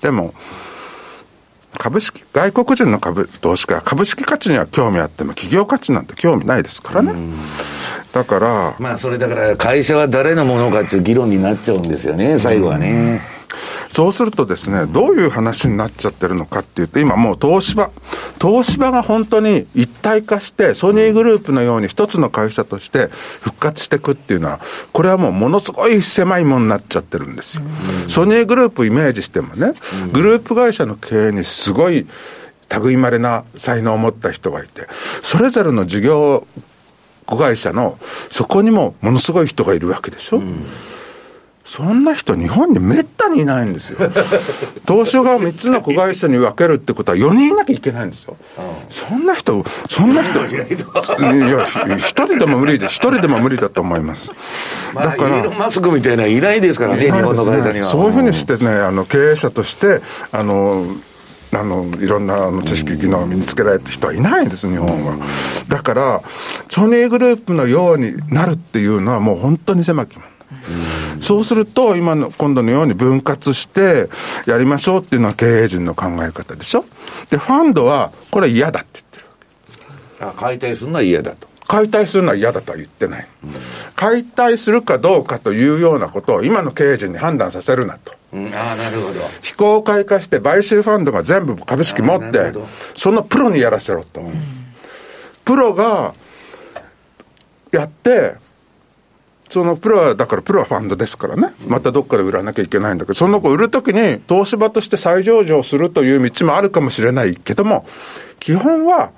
[0.00, 0.34] でも、
[1.78, 7.14] 株式、外国人の株投資家は株式価値には興味あっても企業価値なんて興味ないですからね。
[8.12, 8.76] だから。
[8.78, 13.22] まあそれだから会社は誰のものかっていう議論になっちゃうんですよね、最後はね。
[13.92, 17.90] そうするとですね、どういう話になっちゃってるのかっていうと、今もう東芝、
[18.40, 23.08] 東芝が本当に一体化して、ソニーグループのように一つの会社として
[23.40, 24.60] 復活していくっていうのは、
[24.92, 27.64] これはもうものすごい狭いものになっちゃってるんですよ。
[28.08, 29.74] ソニーグループイメージしてもね、
[30.12, 32.06] グループ会社の経営にすごい
[32.82, 34.88] 類まれな才能を持った人がいて、
[35.22, 36.46] それぞれの事業
[37.26, 37.98] 子会社の、
[38.30, 40.38] そこにもものすごい人がいるわけでしょ。
[40.38, 40.66] うん
[41.74, 43.96] そんな人、日本にめったにいないんですよ。
[44.86, 48.36] 東証が3つの子会社に分けるってことは4人いなきゃいけないんですよ。
[48.90, 54.32] そんな人、そんな人、いや、1人でも無理で、1人でも無理だと思います。
[54.94, 57.86] だから、マスクみたいなのいないですからね、日本の会社には。
[57.86, 60.84] そういうふうにしてね、あの経営者として、あの、
[61.54, 65.16] あの、いろんな知識、技能を身につけられた人はいないんです、日本は。
[65.68, 66.22] だから、
[66.68, 70.24] ソニーグループのようになるっていうのはもう本当に狭きも
[71.20, 74.08] そうすると、今の、今度のように分割して
[74.46, 76.84] やりましょうっていうのは経営陣の考え方でしょ？
[77.30, 79.18] で、ファンドは、これは嫌だって言って
[80.20, 81.48] るあ、解体するのは嫌だと。
[81.68, 83.50] 解体するのは嫌だとは言ってない、うん、
[83.96, 88.12] 解体するかどうかというようなことを今の経営陣に判断させるなと。
[88.32, 89.20] うん、ああ、なるほど。
[89.40, 92.52] 非公開化して買収ファンドが全部株式持って、
[92.94, 94.20] そのプロにやらせろと。
[94.20, 94.34] うん、
[95.46, 96.14] プロが
[97.70, 98.34] やって、
[99.52, 107.84] そのプロは、だからプロはファンドですからね、またどっかで売らなきゃいけないんだけど、その子売るときに東芝として再上場するという道もあるかもしれないけども、
[108.40, 109.10] 基本は、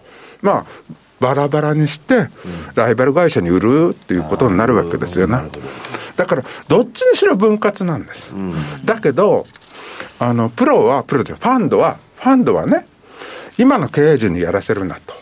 [0.43, 0.67] まあ、
[1.21, 2.29] バラバラにして、
[2.75, 5.39] ライバル会社に売るっていうことになるわけですよね。
[6.17, 8.33] だから、どっちにしろ分割なんです。
[8.85, 9.47] だけど、
[10.19, 12.87] あの、プロは、プロじゃ、ファンドは、ファンドはね、
[13.57, 15.15] 今の経営陣にやらせるなと。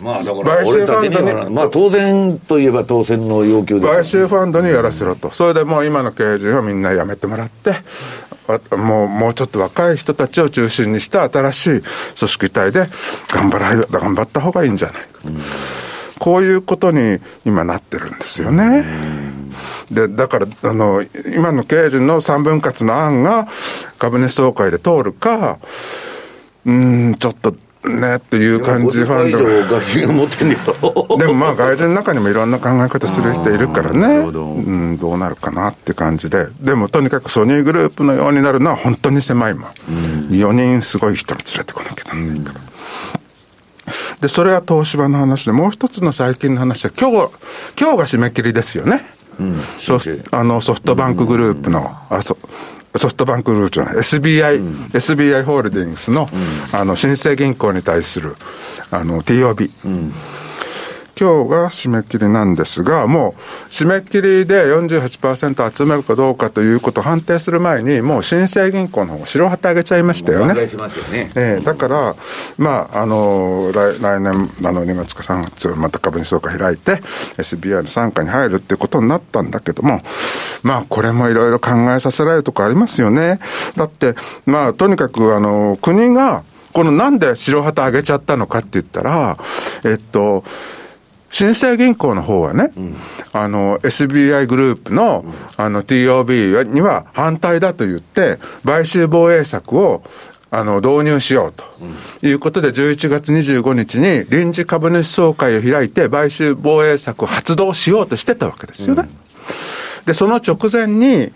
[0.00, 5.30] まあだから俺たちには、まあ当然といえば当然の要求です、ね、買収ファンドにやらせろと。
[5.30, 7.74] それでもう今の経営陣はみんな辞めてもらって、
[8.76, 11.82] もう、もうちょっと若い人たちを中心にした新しい組
[12.14, 12.88] 織体で
[13.30, 15.20] 頑張ら、頑張った方がいいんじゃないか。
[15.26, 15.38] うん、
[16.18, 18.84] こういうことに今なってるんですよね。
[19.90, 23.48] で、だから、あの、今の経営陣の三分割の案が
[23.98, 25.58] 株主総会で通るか、
[26.64, 29.38] うん、ちょっとねっていう感じファンド。
[29.38, 34.06] 外人が持ってんでもまあ外人の中にもいろんな考え方する人いるからね。
[34.18, 36.46] うん、どうなるかなって感じで。
[36.60, 47.32] でもとにかくソニーグループのようになるのは本当に狭いもん、うん、4人すごい人に連れてこなきゃなんないから、うん、でそれは東芝の話でもう一つの最近の話は今日
[47.80, 49.06] 今日が締め切りですよね、
[49.38, 49.56] うん、
[50.32, 52.36] あのソフトバンクグループの、あそ
[52.98, 58.36] ソフトバンクグループじゃない、SBI、うん、SBI ホールディングスの、うん、あの、新生銀行に対する、
[58.90, 59.70] あの、TOB。
[59.84, 60.12] うん
[61.18, 70.54] 今日が締め切りなんですが、もう締め切りで48%集めるかどうかということを判定する前に、もう新生銀行の方が白旗あげちゃいましたよね。
[70.54, 72.14] ねえー、だから、
[72.56, 77.02] まあ、あの来、来年、あの、2月か3月、また株主総会開いて、
[77.36, 80.00] SBI の傘下に入るっていうことになったんだけども、
[80.62, 83.40] まあ、これもいろいろ考えさせられるとこありますよね。
[83.74, 84.14] だって、
[84.46, 89.36] まあ、とにかく、あの、国が、このなんで白旗あげちゃったのかって言ったら、
[89.84, 90.44] えっと、
[91.30, 92.96] 新生銀行の方はね、うん、
[93.32, 95.24] あの、SBI グループの、
[95.56, 100.02] あの、TOB には反対だと言って、買収防衛策を、
[100.50, 101.64] あの、導入しようと。
[102.26, 109.02] いうことで、11月25日に臨時株主総会を開いて、買収防衛策を発動しようとしてたわけですよね。
[109.02, 111.30] うん、で、その直前に、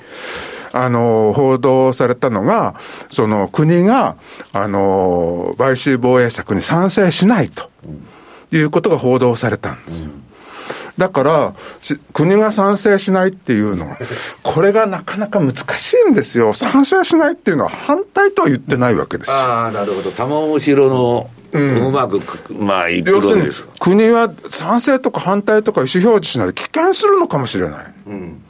[0.72, 2.74] あの、報道されたのが、
[3.10, 4.16] その国が、
[4.54, 7.70] あの、買収防衛策に賛成しないと
[8.52, 10.22] いうことが報道されたんです。
[10.98, 11.54] だから、
[12.12, 13.96] 国が賛成しないっていうのは、
[14.42, 16.52] これがなかなか難しいんですよ。
[16.52, 19.32] 賛成しないっていうのは反対とは言ってないわけです。
[19.32, 20.10] ああ、なるほど。
[20.10, 22.20] 玉後ろのうん、うまく、
[22.54, 27.94] まあ、いく要するに、国は賛成とか反対とか意思表示しないで棄権するのかもしれない。
[28.06, 28.42] うん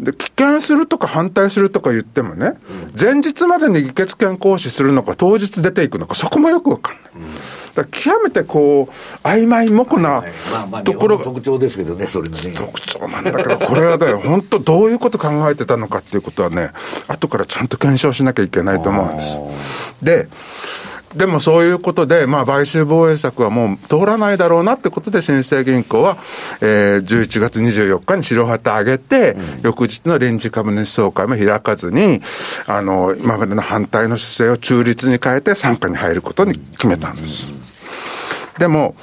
[0.00, 2.52] で、棄権するとか反対するとか言ってもね、
[3.00, 7.02] 前日までに議決権行使するのか、当日出ていくのか、そこもよくわかんない。
[7.12, 7.18] だ
[7.90, 10.22] 極めてこう、曖昧模糊な
[10.84, 12.52] ところが、特徴ですけどね、それのね。
[12.54, 16.70] 特徴なんだけど、これはね、 本当どういうこと考えてたのかっていうことはね、
[17.08, 19.38] 後からちゃんと検証しなきゃいけないと思うんです。
[20.02, 20.28] で、
[21.14, 26.18] でもそういうことで、まあ、買収防衛策はもう通らないだろうなってことで、新生銀行は、
[26.60, 32.20] えー、11月24日に白旗上げて、うん、翌日の臨時株主総会も開かずに、
[32.66, 37.52] あの、今までの反対の姿勢を中立に変えて、傘下に入ることに決めたんです。
[38.58, 38.94] でも、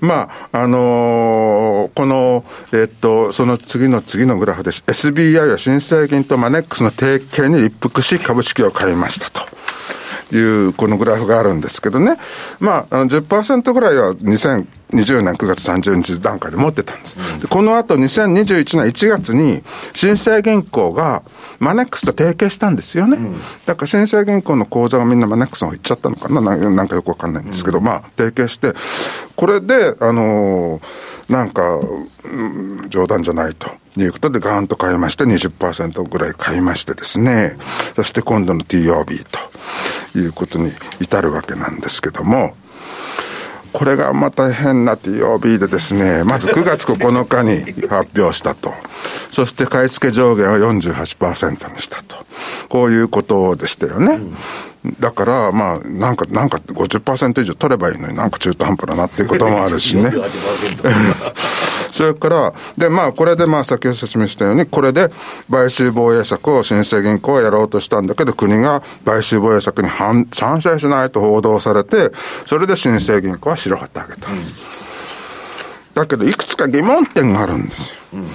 [0.00, 4.82] まあ、あのー、この、えっと、その次の次のグラフです。
[4.86, 9.48] SBI は新生銀とマネックスの提携に一服し株式を買いましたと。
[10.32, 12.16] いうこのグラフがあるんですけどね、
[12.60, 17.40] まあ、10%ぐらいは2000 2020年9月30日段階で持ってたんです。
[17.40, 19.62] でこの後2021年1月に、
[19.94, 21.22] 新生銀行が
[21.58, 23.16] マネックスと提携したんですよね。
[23.16, 28.74] うん、だから新生銀行の口座がみんなマネックスの方行っちゃったのかななんかよくわかんないんですけど、うん、まあ、提携して、
[29.36, 33.70] これで、あのー、なんか、うん、冗談じゃないと。
[33.98, 37.56] いうことでガーンと買いまして20%ぐらい買いましてですね、
[37.96, 39.26] そして今度の TOB
[40.12, 40.70] ということに
[41.00, 42.54] 至るわけなんですけども、
[43.72, 48.72] これがまた変な TOB でですね、まず9月9日に発表したと。
[49.30, 52.16] そして買い付け上限を48%にしたと。
[52.68, 54.14] こういうことでしたよね。
[54.14, 54.34] うん
[54.98, 60.10] だから、まあ、なんか、なんか50%以上取ればいいのになんか中途半端だなっていうこともあるしね。
[62.00, 65.10] それから、で、まあ、これで、まあ、先ほど説明したように、これで
[65.50, 72.10] 買収防衛策を新生銀行はやろうとしたんだけど、国が買収防衛策に反賛成しないと報道されて、
[72.46, 74.30] それで新生銀行は白旗あげた。
[74.30, 74.38] うん、
[75.92, 77.96] だけど、いくつか疑問点があるんですよ。
[78.14, 78.26] うん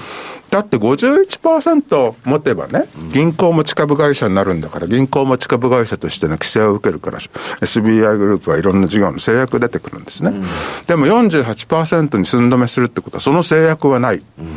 [0.55, 10.29] だって51%持てばね、銀行持ち株会社になるんだから、銀行持ち株会社としての規制を受けるから、SBI グループはいろんな事業の制約出てくるんですね。
[10.29, 10.43] うん、
[10.87, 14.15] でも48%に寸止めするってことは、その制約はない。
[14.15, 14.47] うん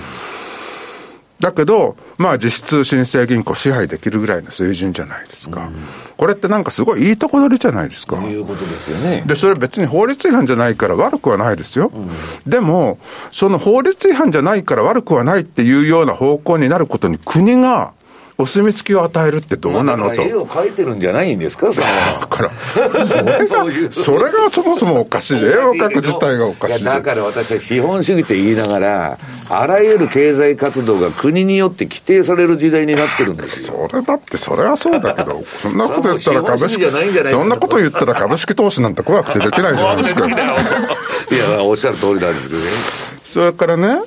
[1.41, 5.67] だけど、まあ実質新生銀行支配できるぐらいの水準じゃないですか。
[5.67, 5.75] うん、
[6.17, 8.17] これってなんかすごいいいとこ取りじゃないですか。
[8.17, 9.23] いうことですよね。
[9.25, 11.93] で、それ別に法律違反じゃないから悪くはないですよ。
[11.95, 12.11] うん、
[12.51, 12.99] でも、
[13.31, 17.93] その法律違反じゃないから悪くはないっていうような方向になることに国が
[18.41, 20.23] お墨付きを与えるってどうなのと。
[20.23, 22.21] 絵を描いてるんじゃないんですか、それは。
[22.21, 22.51] だから、
[23.05, 25.43] それが、それがそもそもおかしい。
[25.43, 26.85] 絵を描く自体がおかしい。
[26.85, 29.19] だから私は資本主義って言いながら、
[29.51, 33.89] あらゆる経済活動が国によって規定される時代になってるんですよ。
[33.91, 36.87] それだって、それはそうだけど、そんなこと言ったら株式、
[37.31, 40.29] そんなこと言ったら株式投資なんて怖くてできないじゃないですか。
[40.31, 42.67] いや、おっしゃる通りなんですけどね。
[43.25, 43.99] それからね、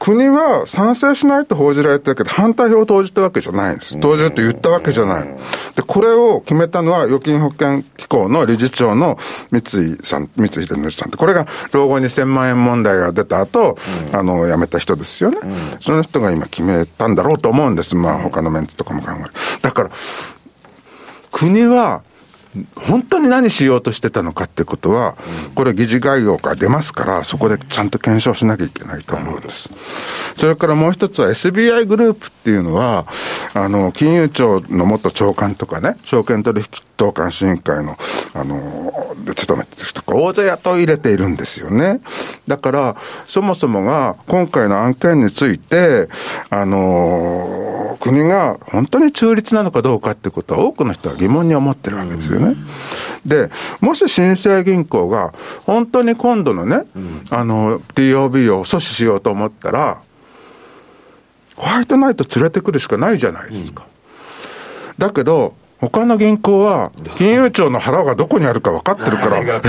[0.00, 4.00] 国は賛成しないと報じられてるけど、反対票を投じたわけじゃないんです。
[4.00, 5.28] 投じると言ったわけじゃない。
[5.76, 9.18] で、これを決めたのは、預金保険機構の理事長の
[9.50, 13.76] 三井さん、三井秀則さんって、これが老後2000万円問題が出た後、
[14.12, 17.94] うん、あの、辞めた人ですよね、うん、その人が今決めたんだろうと思うんです。
[17.94, 19.30] まあ、他のメンツとかも考える。
[19.60, 19.90] だから、
[21.30, 22.00] 国は
[22.74, 25.16] 本当に何しようとしてたのかってことは、
[25.54, 29.70] これ議事概要から出ますから、そこでちゃんと検証しなきゃいけないと思うんです。
[30.36, 33.06] それからもう一つは SBI グループっていうのは、
[33.54, 36.66] あの、金融庁の元長官とかね、証券取引
[37.00, 37.96] 等監視委員会の、
[38.34, 42.00] あの、で勤めてる人が大勢雇い入れているんですよね。
[42.46, 42.96] だから、
[43.26, 46.10] そもそもが、今回の案件について、
[46.50, 52.54] あの、国が本当に中立なのかどうかってことは多くの人は疑問に思ってるわけですよね。
[53.24, 55.32] で、もし新生銀行が
[55.64, 56.82] 本当に今度のね、
[57.30, 60.00] あの、TOB を阻止しようと思ったら、
[61.56, 63.86] ホワイトナイト連れてくるしかないじゃないですか。
[64.98, 69.60] だけど、他の銀行は、金融庁の腹がどこにあるか分かってるから、上げら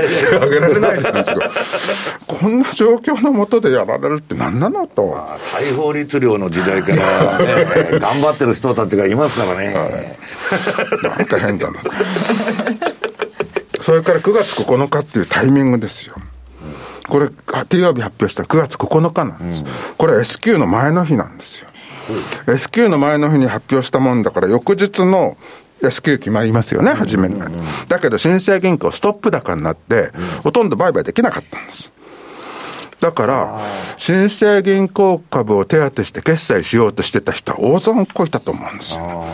[0.00, 2.18] れ上げられないじゃないですか。
[2.26, 5.06] こんな状況のもとでやられるって何なのと。
[5.06, 9.66] まあ、大法律令の時代から、ね、頑張ってる人たちがいますからね。
[9.72, 11.80] はい、なんか変だな。
[13.80, 16.16] それから9月9日っていうタイミングですよ。
[17.08, 19.62] これ、TOB 発表した9月9日なんです。
[19.62, 21.68] うん、これ S q の前の日なんですよ。
[22.46, 25.36] うん、S q の前の日に発表したもんだから、翌日の
[25.82, 27.40] S q 決まりますよね、初めに、
[27.88, 31.92] だけど、新生銀行ストップ高になって、ほとんど売買できなかったんです。
[33.00, 33.60] だから、
[33.96, 39.24] 新生銀行株を手当てして決済しようとしてた人は大損こいたと思うんですよ。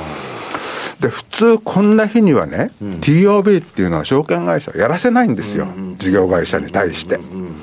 [1.00, 7.18] で、普通こんな日にはね、うん、TOB っていうのは証券会社やらせないんですよ、うんうん、事業会社に対して。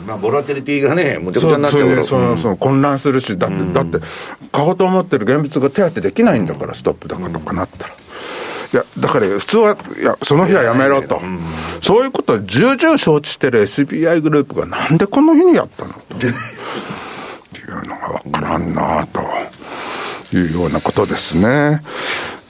[0.06, 4.00] まあ、ボラテリティがね、むちゃくちゃになっちゃうからそうそう混乱するし、だって、だって、
[4.52, 7.94] 買おうと思ってる現物が手当てできないんだから、ストップ高とかなったら。
[7.94, 11.22] いや、だから普通は、いや、その日はやめろと。
[11.82, 16.26] そういうことを重々承知してる SBI グループがなんでこの日にやったのと。
[16.26, 16.30] い
[17.82, 19.22] うのがわからんなと
[20.36, 21.82] いうようなことですね。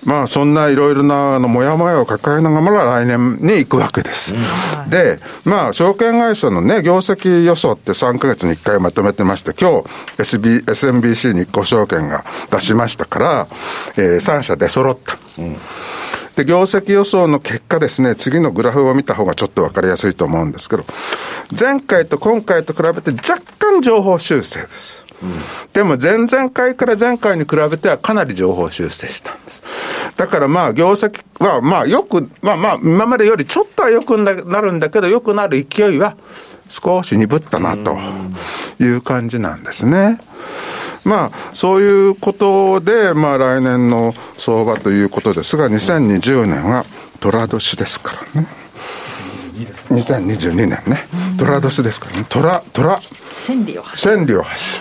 [0.05, 4.33] まあ、そんないろいろな、あの、もやもやを抱えながら来年に行くわけです。
[4.33, 9.87] うん、で、まあ、証券会社のね、業績予想って3ヶ月に1回まとめてまして、今日、
[10.17, 13.47] SB、SMBC 日興証券が出しましたから、
[13.97, 15.17] えー、3社で揃った。
[15.39, 15.57] うん
[16.35, 20.85] で、業績予想の結果ですね、次のグラフを見た方がちょっとわかりやすいと思うんですけど、
[21.57, 25.05] 前回と今回と比べて若干情報修正です。
[25.21, 25.31] うん、
[25.73, 29.92] でも前々回から前回に比べてはかなり情報修正したんです。
[30.17, 36.15] だからまあ、業績はまあ、よく、まあまあ、今までよりちょっとはよくなるんだけど、よくなる勢いは
[36.69, 37.97] 少し鈍ったなと
[38.79, 40.19] いう感じなんですね。
[41.05, 46.85] まあ、そういうことで、まあ来年の相場ということですが、2020年は
[47.19, 48.47] 寅年ですからね。
[49.89, 51.07] 2022年ね。
[51.37, 52.25] 寅年ですからね。
[52.29, 52.99] 寅、寅。
[53.35, 54.79] 千里を走千里を走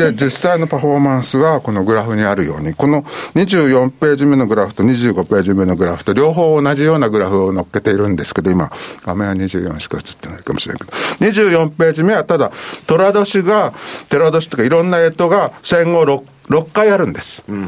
[0.00, 3.02] で、実際のパフォーマンスがこのグラフにあるように、この
[3.34, 8.70] 24ページ目のグラフと25ページ目のグラフと両方同じようなグラフを載っけているんですけど、今、
[9.04, 10.92] 画面は24しか映ってないかもしれないけど、
[11.30, 12.50] 24ページ目はただ、
[12.86, 13.74] 寅年が、
[14.08, 17.44] 寺年とかいろんな干支が戦後 6, 6回あるんです。
[17.46, 17.64] うん、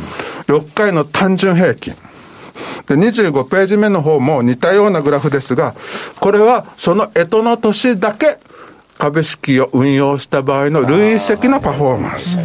[0.47, 1.95] 6回の単純平均。
[2.87, 5.75] で、25ページ目の方も似たようなグラフですが、
[6.19, 8.39] これはその干支の年だけ
[9.03, 12.39] 株式を運用した場合の累積のパフォーマンス。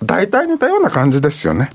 [0.00, 1.70] 大体似たような感じですよね。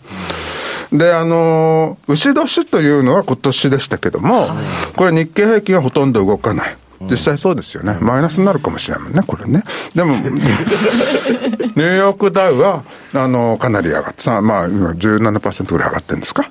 [0.93, 4.49] で、あの、牛年というのは今年でしたけども、
[4.95, 6.78] これ日経平均はほとんど動かない。
[7.01, 7.97] 実際そうですよね。
[7.99, 9.62] マイナスになるかもしれないね、これね。
[9.93, 12.84] でも、 ニューヨークダウは、
[13.14, 16.49] あの、かなり上がって、まあ、今17%ぐらい上がってるんですか？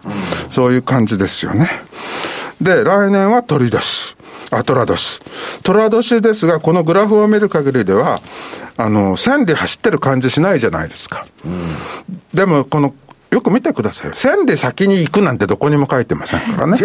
[0.52, 1.70] そういう感じですよね。
[2.60, 3.70] で、来年は鳥
[4.50, 4.58] 年。
[4.58, 5.20] あ、虎年。
[5.62, 8.20] 虎年ですが、このグラフを見る限りでは、
[8.76, 11.26] あの、千里走ってる感じしないじゃないですか。
[11.44, 12.94] うん、でも、この、
[13.30, 14.12] よく見てください。
[14.14, 16.78] 千里先に行くなんてどこにも書いてませんからね。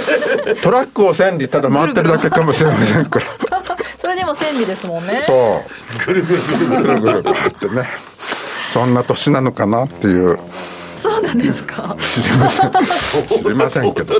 [0.62, 3.26] トラックを千里ただ回ってるだけかもしれませんから。
[4.00, 5.16] それでも千里ですもんね。
[5.16, 5.64] そ
[5.96, 6.06] う。
[6.06, 7.88] ぐるぐるぐるぐるぐる回ってね。
[8.66, 10.38] そんな年なのかなっていう。
[11.00, 11.96] そうなんですか？
[12.00, 12.70] 知りません。
[13.26, 14.14] 知りませんけど。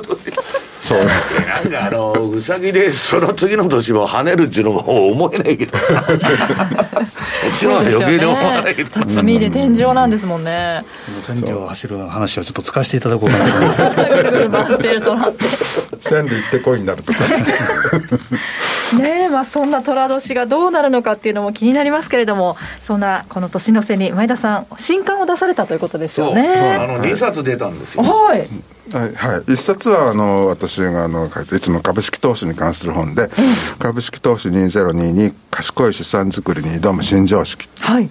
[0.80, 0.98] そう。
[1.04, 5.72] なんかあのうさぎでその次の年も跳ねるっていうのも思えないけど。
[5.72, 8.90] こっちの方が余計で思わないけど。
[8.90, 10.84] 辰巳で天井なんですもんね。
[11.20, 15.44] 千里を走る話をちょっと使わせていただこうかなと ぐるぐる回ってるとなって
[16.00, 17.20] 千里行ってこいになるとか。
[18.98, 26.54] ねえまあそんな寅年がどうなるのかっていうのも気になりますけれどもそんなこの年の瀬に前田さん新刊を出されたということですよね。
[26.56, 28.02] そうあの2冊出たんですよ。
[28.02, 28.48] はい
[28.92, 33.30] はい、はい、一冊はあの私があの書いていつも株式投資に関する本で、
[33.78, 38.08] 株式投資2022賢い資産作りに挑む新常識、はい、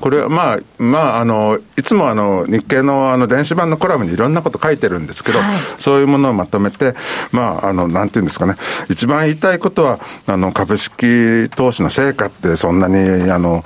[0.00, 6.94] これはまあ、まあ、あのいつもあの日経のあの電子版のコラムにいろんなこと書いてるんですけど、はい、そういうものをまとめて、
[7.32, 8.54] まあ、あのなんていうんですかね、
[8.90, 13.64] 一番言いたいことは、あの株式投資の成果ってそんなにあの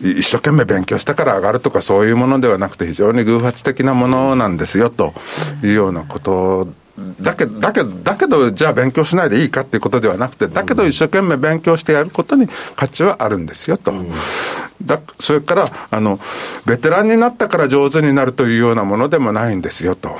[0.00, 5.12] 一生懸命勉強したから上がるとかそういうものではなくて非常に偶発的なものなんですよと
[5.62, 6.68] いうようなこと
[7.20, 13.92] だけど、だけ、だけど、じゃあ勉強しないでいいかっていうことではなくて、だけど一生懸命勉強してやることに価値はあるんですよと。
[14.82, 16.18] だそれから、あの、
[16.66, 20.18] ベテランになったから上手になるというようなものでもないんですよと。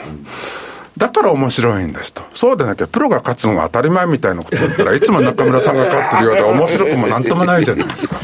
[0.97, 2.23] だから面白いんですと。
[2.33, 8.17] そうでなきゃプロが勝つのが当たり前みたいなことだったらいつも中村さんが勝ってるようで面白くもなんともないじゃないですか。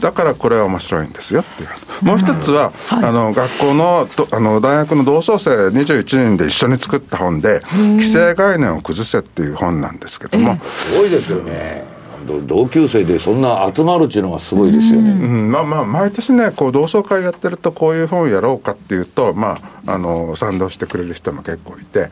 [0.00, 2.04] だからこれは面白いんですよっていう。
[2.04, 10.58] もう一つは、はい、あの、学校の、あの、大学の同窓生21人で一緒に作った本で、規制概念を崩せっていう本なんですけども。
[10.60, 12.02] すごいですよね。
[12.46, 22.10] 同級生でそんな集まるっていうのがすごいですよね、うん、まあまあ毎年ねこう同窓会やってるとこういう本をやろうかっていうとまああの賛同してくれる人も結構いて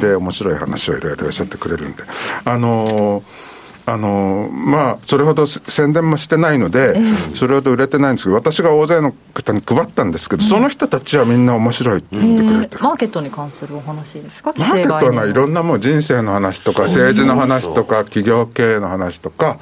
[0.00, 2.02] で面白い話をいろいろ寄せてくれるんで
[2.44, 3.51] あのー
[3.84, 6.94] あのまあ、それほど宣伝もしてないので、
[7.34, 12.76] それほど売れてないんですけど、私が大勢の方に配ったんですけど、その人たちはみんな面白いって言ってくれて。
[12.76, 15.32] る、マーケットに関するお話ですか、マーケットはい。
[15.32, 19.58] ろんなもう人生の話とか、政治の話とか、企業経営の話とか、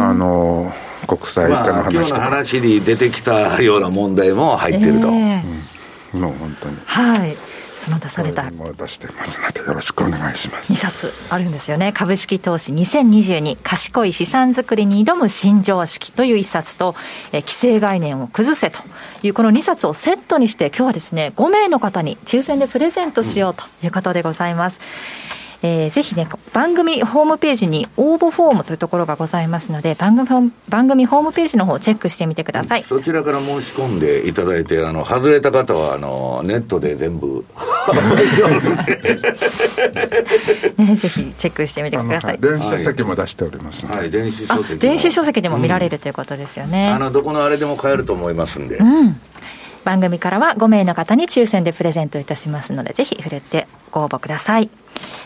[0.00, 0.72] あの
[1.06, 2.20] 国際化の話とか。
[2.20, 5.08] まあ、の話に出てきたような問題も入ってると。
[5.08, 6.76] うん、もう本当に。
[6.86, 7.36] はい
[7.84, 8.50] その出された。
[8.50, 10.72] 出してますのでよろしくお願いします。
[10.72, 11.92] 2冊あるんですよね。
[11.92, 16.94] 株式投資2022賢い資産作りに挑む新常識という1冊と
[17.32, 18.80] え規制概念を崩せと。
[19.22, 24.80] いうこの2冊をセットにして今日はですね5名の方に抽選でプレゼントしようということでございます、
[25.38, 32.82] うんえー、ぜひね、番組ホームページに応募フォームというところがございますので、番組番組ホームページの方をチェックしてみてください。
[32.82, 37.46] そちらから申し込んでいただいて、あの、外れた方は、あの、ネットで全部
[40.76, 42.38] ね、ぜひチェックしてみてください。
[42.38, 44.78] 電子書籍も出しておりますはい、電子書籍。
[44.78, 46.90] 電子書籍でも見られるということですよね。
[46.90, 48.76] あの、どこのあれでも買えると思いますんで。
[48.76, 49.18] うん。
[49.84, 54.68] 番組からは5名の方に抽選でプレゼントいたしますので、ぜひ触れてご応募ください。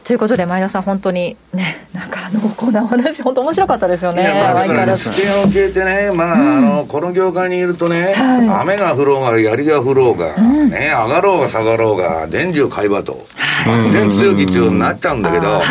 [0.05, 4.25] ということで前田さん本当にねなんか濃厚なお話本当面白かったですよね。
[4.25, 5.13] 相変わらず。
[5.13, 15.63] 視点を聞いてねまあうん、あのこの業界にいるとね、はい、雨が降ろうが槍が降ろうが、うん、ね上がろうが下がろうが電柱買い場と、はい、全強気強になっちゃうんだけど、はい、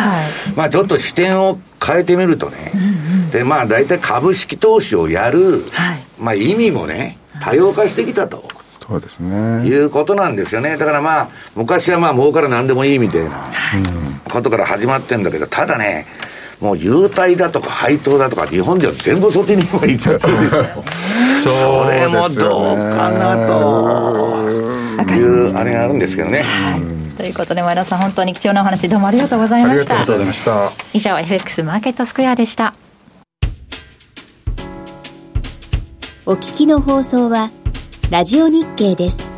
[0.56, 2.80] まあちょっと視点を変えてみるとね、うん
[3.24, 5.62] うん、でまあ大体株式投資をやる、
[6.18, 8.48] まあ意味もね多様化してきたと。
[8.88, 9.66] そうですね。
[9.66, 10.78] いうことなんですよね。
[10.78, 13.44] だからまあ、昔はまあ、儲から何でもいいみたいな
[14.30, 16.06] ことから始まってんだけど、ただね、
[16.58, 20.64] もう優待だとか配当だとか、日本では全部そっちに今行っちゃったんですよ。
[21.84, 26.44] それもどうかなという、あれがあるんですけどね。
[27.18, 32.74] ということで前田さん本当に貴重なお話どうもありがとうございましたありがとうございました以上 FX マーケットスクエアでした
[36.26, 37.50] お聞きの放送は
[38.10, 39.37] ラジオ日経です。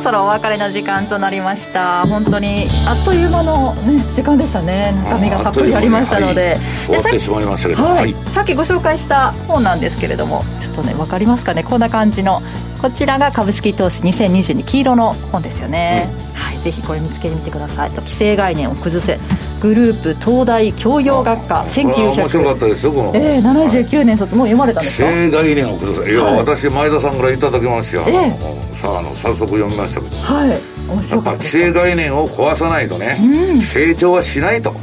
[0.00, 2.02] そろお別れの時間となりました。
[2.06, 4.92] 本当にあっという間の、ね、時間でしたね。
[5.04, 6.56] 中身がたっぷりありましたので、
[6.88, 11.64] はい、さっきご紹介した本なんですけれどもちょっとね分かりますかね。
[11.64, 12.42] こんな感じの
[12.80, 17.90] こちらが株式投資2022黄色の本ですよね、うん、はい、ぜひこれ見つけてみてください。
[17.90, 19.20] 規制概念を崩せ
[19.62, 25.00] グループ東大教養学科1900面白かったですよこの、えー、79年卒もう読まれたんです。
[25.00, 26.16] か規制概念を崩せい。
[26.16, 30.16] や、はい、私前田さんからいただきましたよ、えー、さああの早速読みましたけど。
[30.16, 30.60] はい。
[30.88, 34.74] 面白かった規制概念を壊さないとね、うん、成長はしないと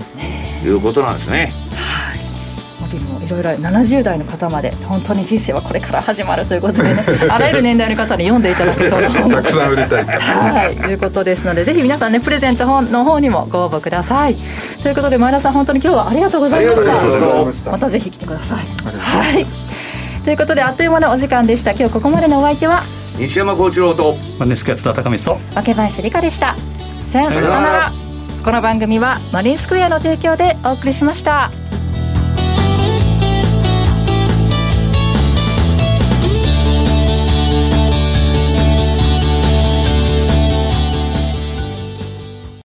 [0.63, 1.51] いうことなんですね、
[3.29, 14.35] いろいろ70代の方まで本当に人生はこれから始まるということでね あらゆる年代の方に読んでいただくそうですたくさん売りたいはいということですのでぜひ皆さんねプレゼントの方にもご応募ください。
[14.81, 17.71] ということで前田さん本当に今日はありがとうございました。
[17.71, 17.89] また。
[17.89, 18.57] ぜひ来てください。
[18.97, 19.45] はい。
[20.23, 21.71] ということであっという間のお時間でした。
[21.71, 22.83] 今日ここまでのお相手は？
[23.17, 26.55] 西山幸四郎とマネスキャッツ高見と若林理香でした。
[27.11, 27.91] さよなら。
[28.43, 31.51] この番組はマリンスクエアの提供でお送りしました。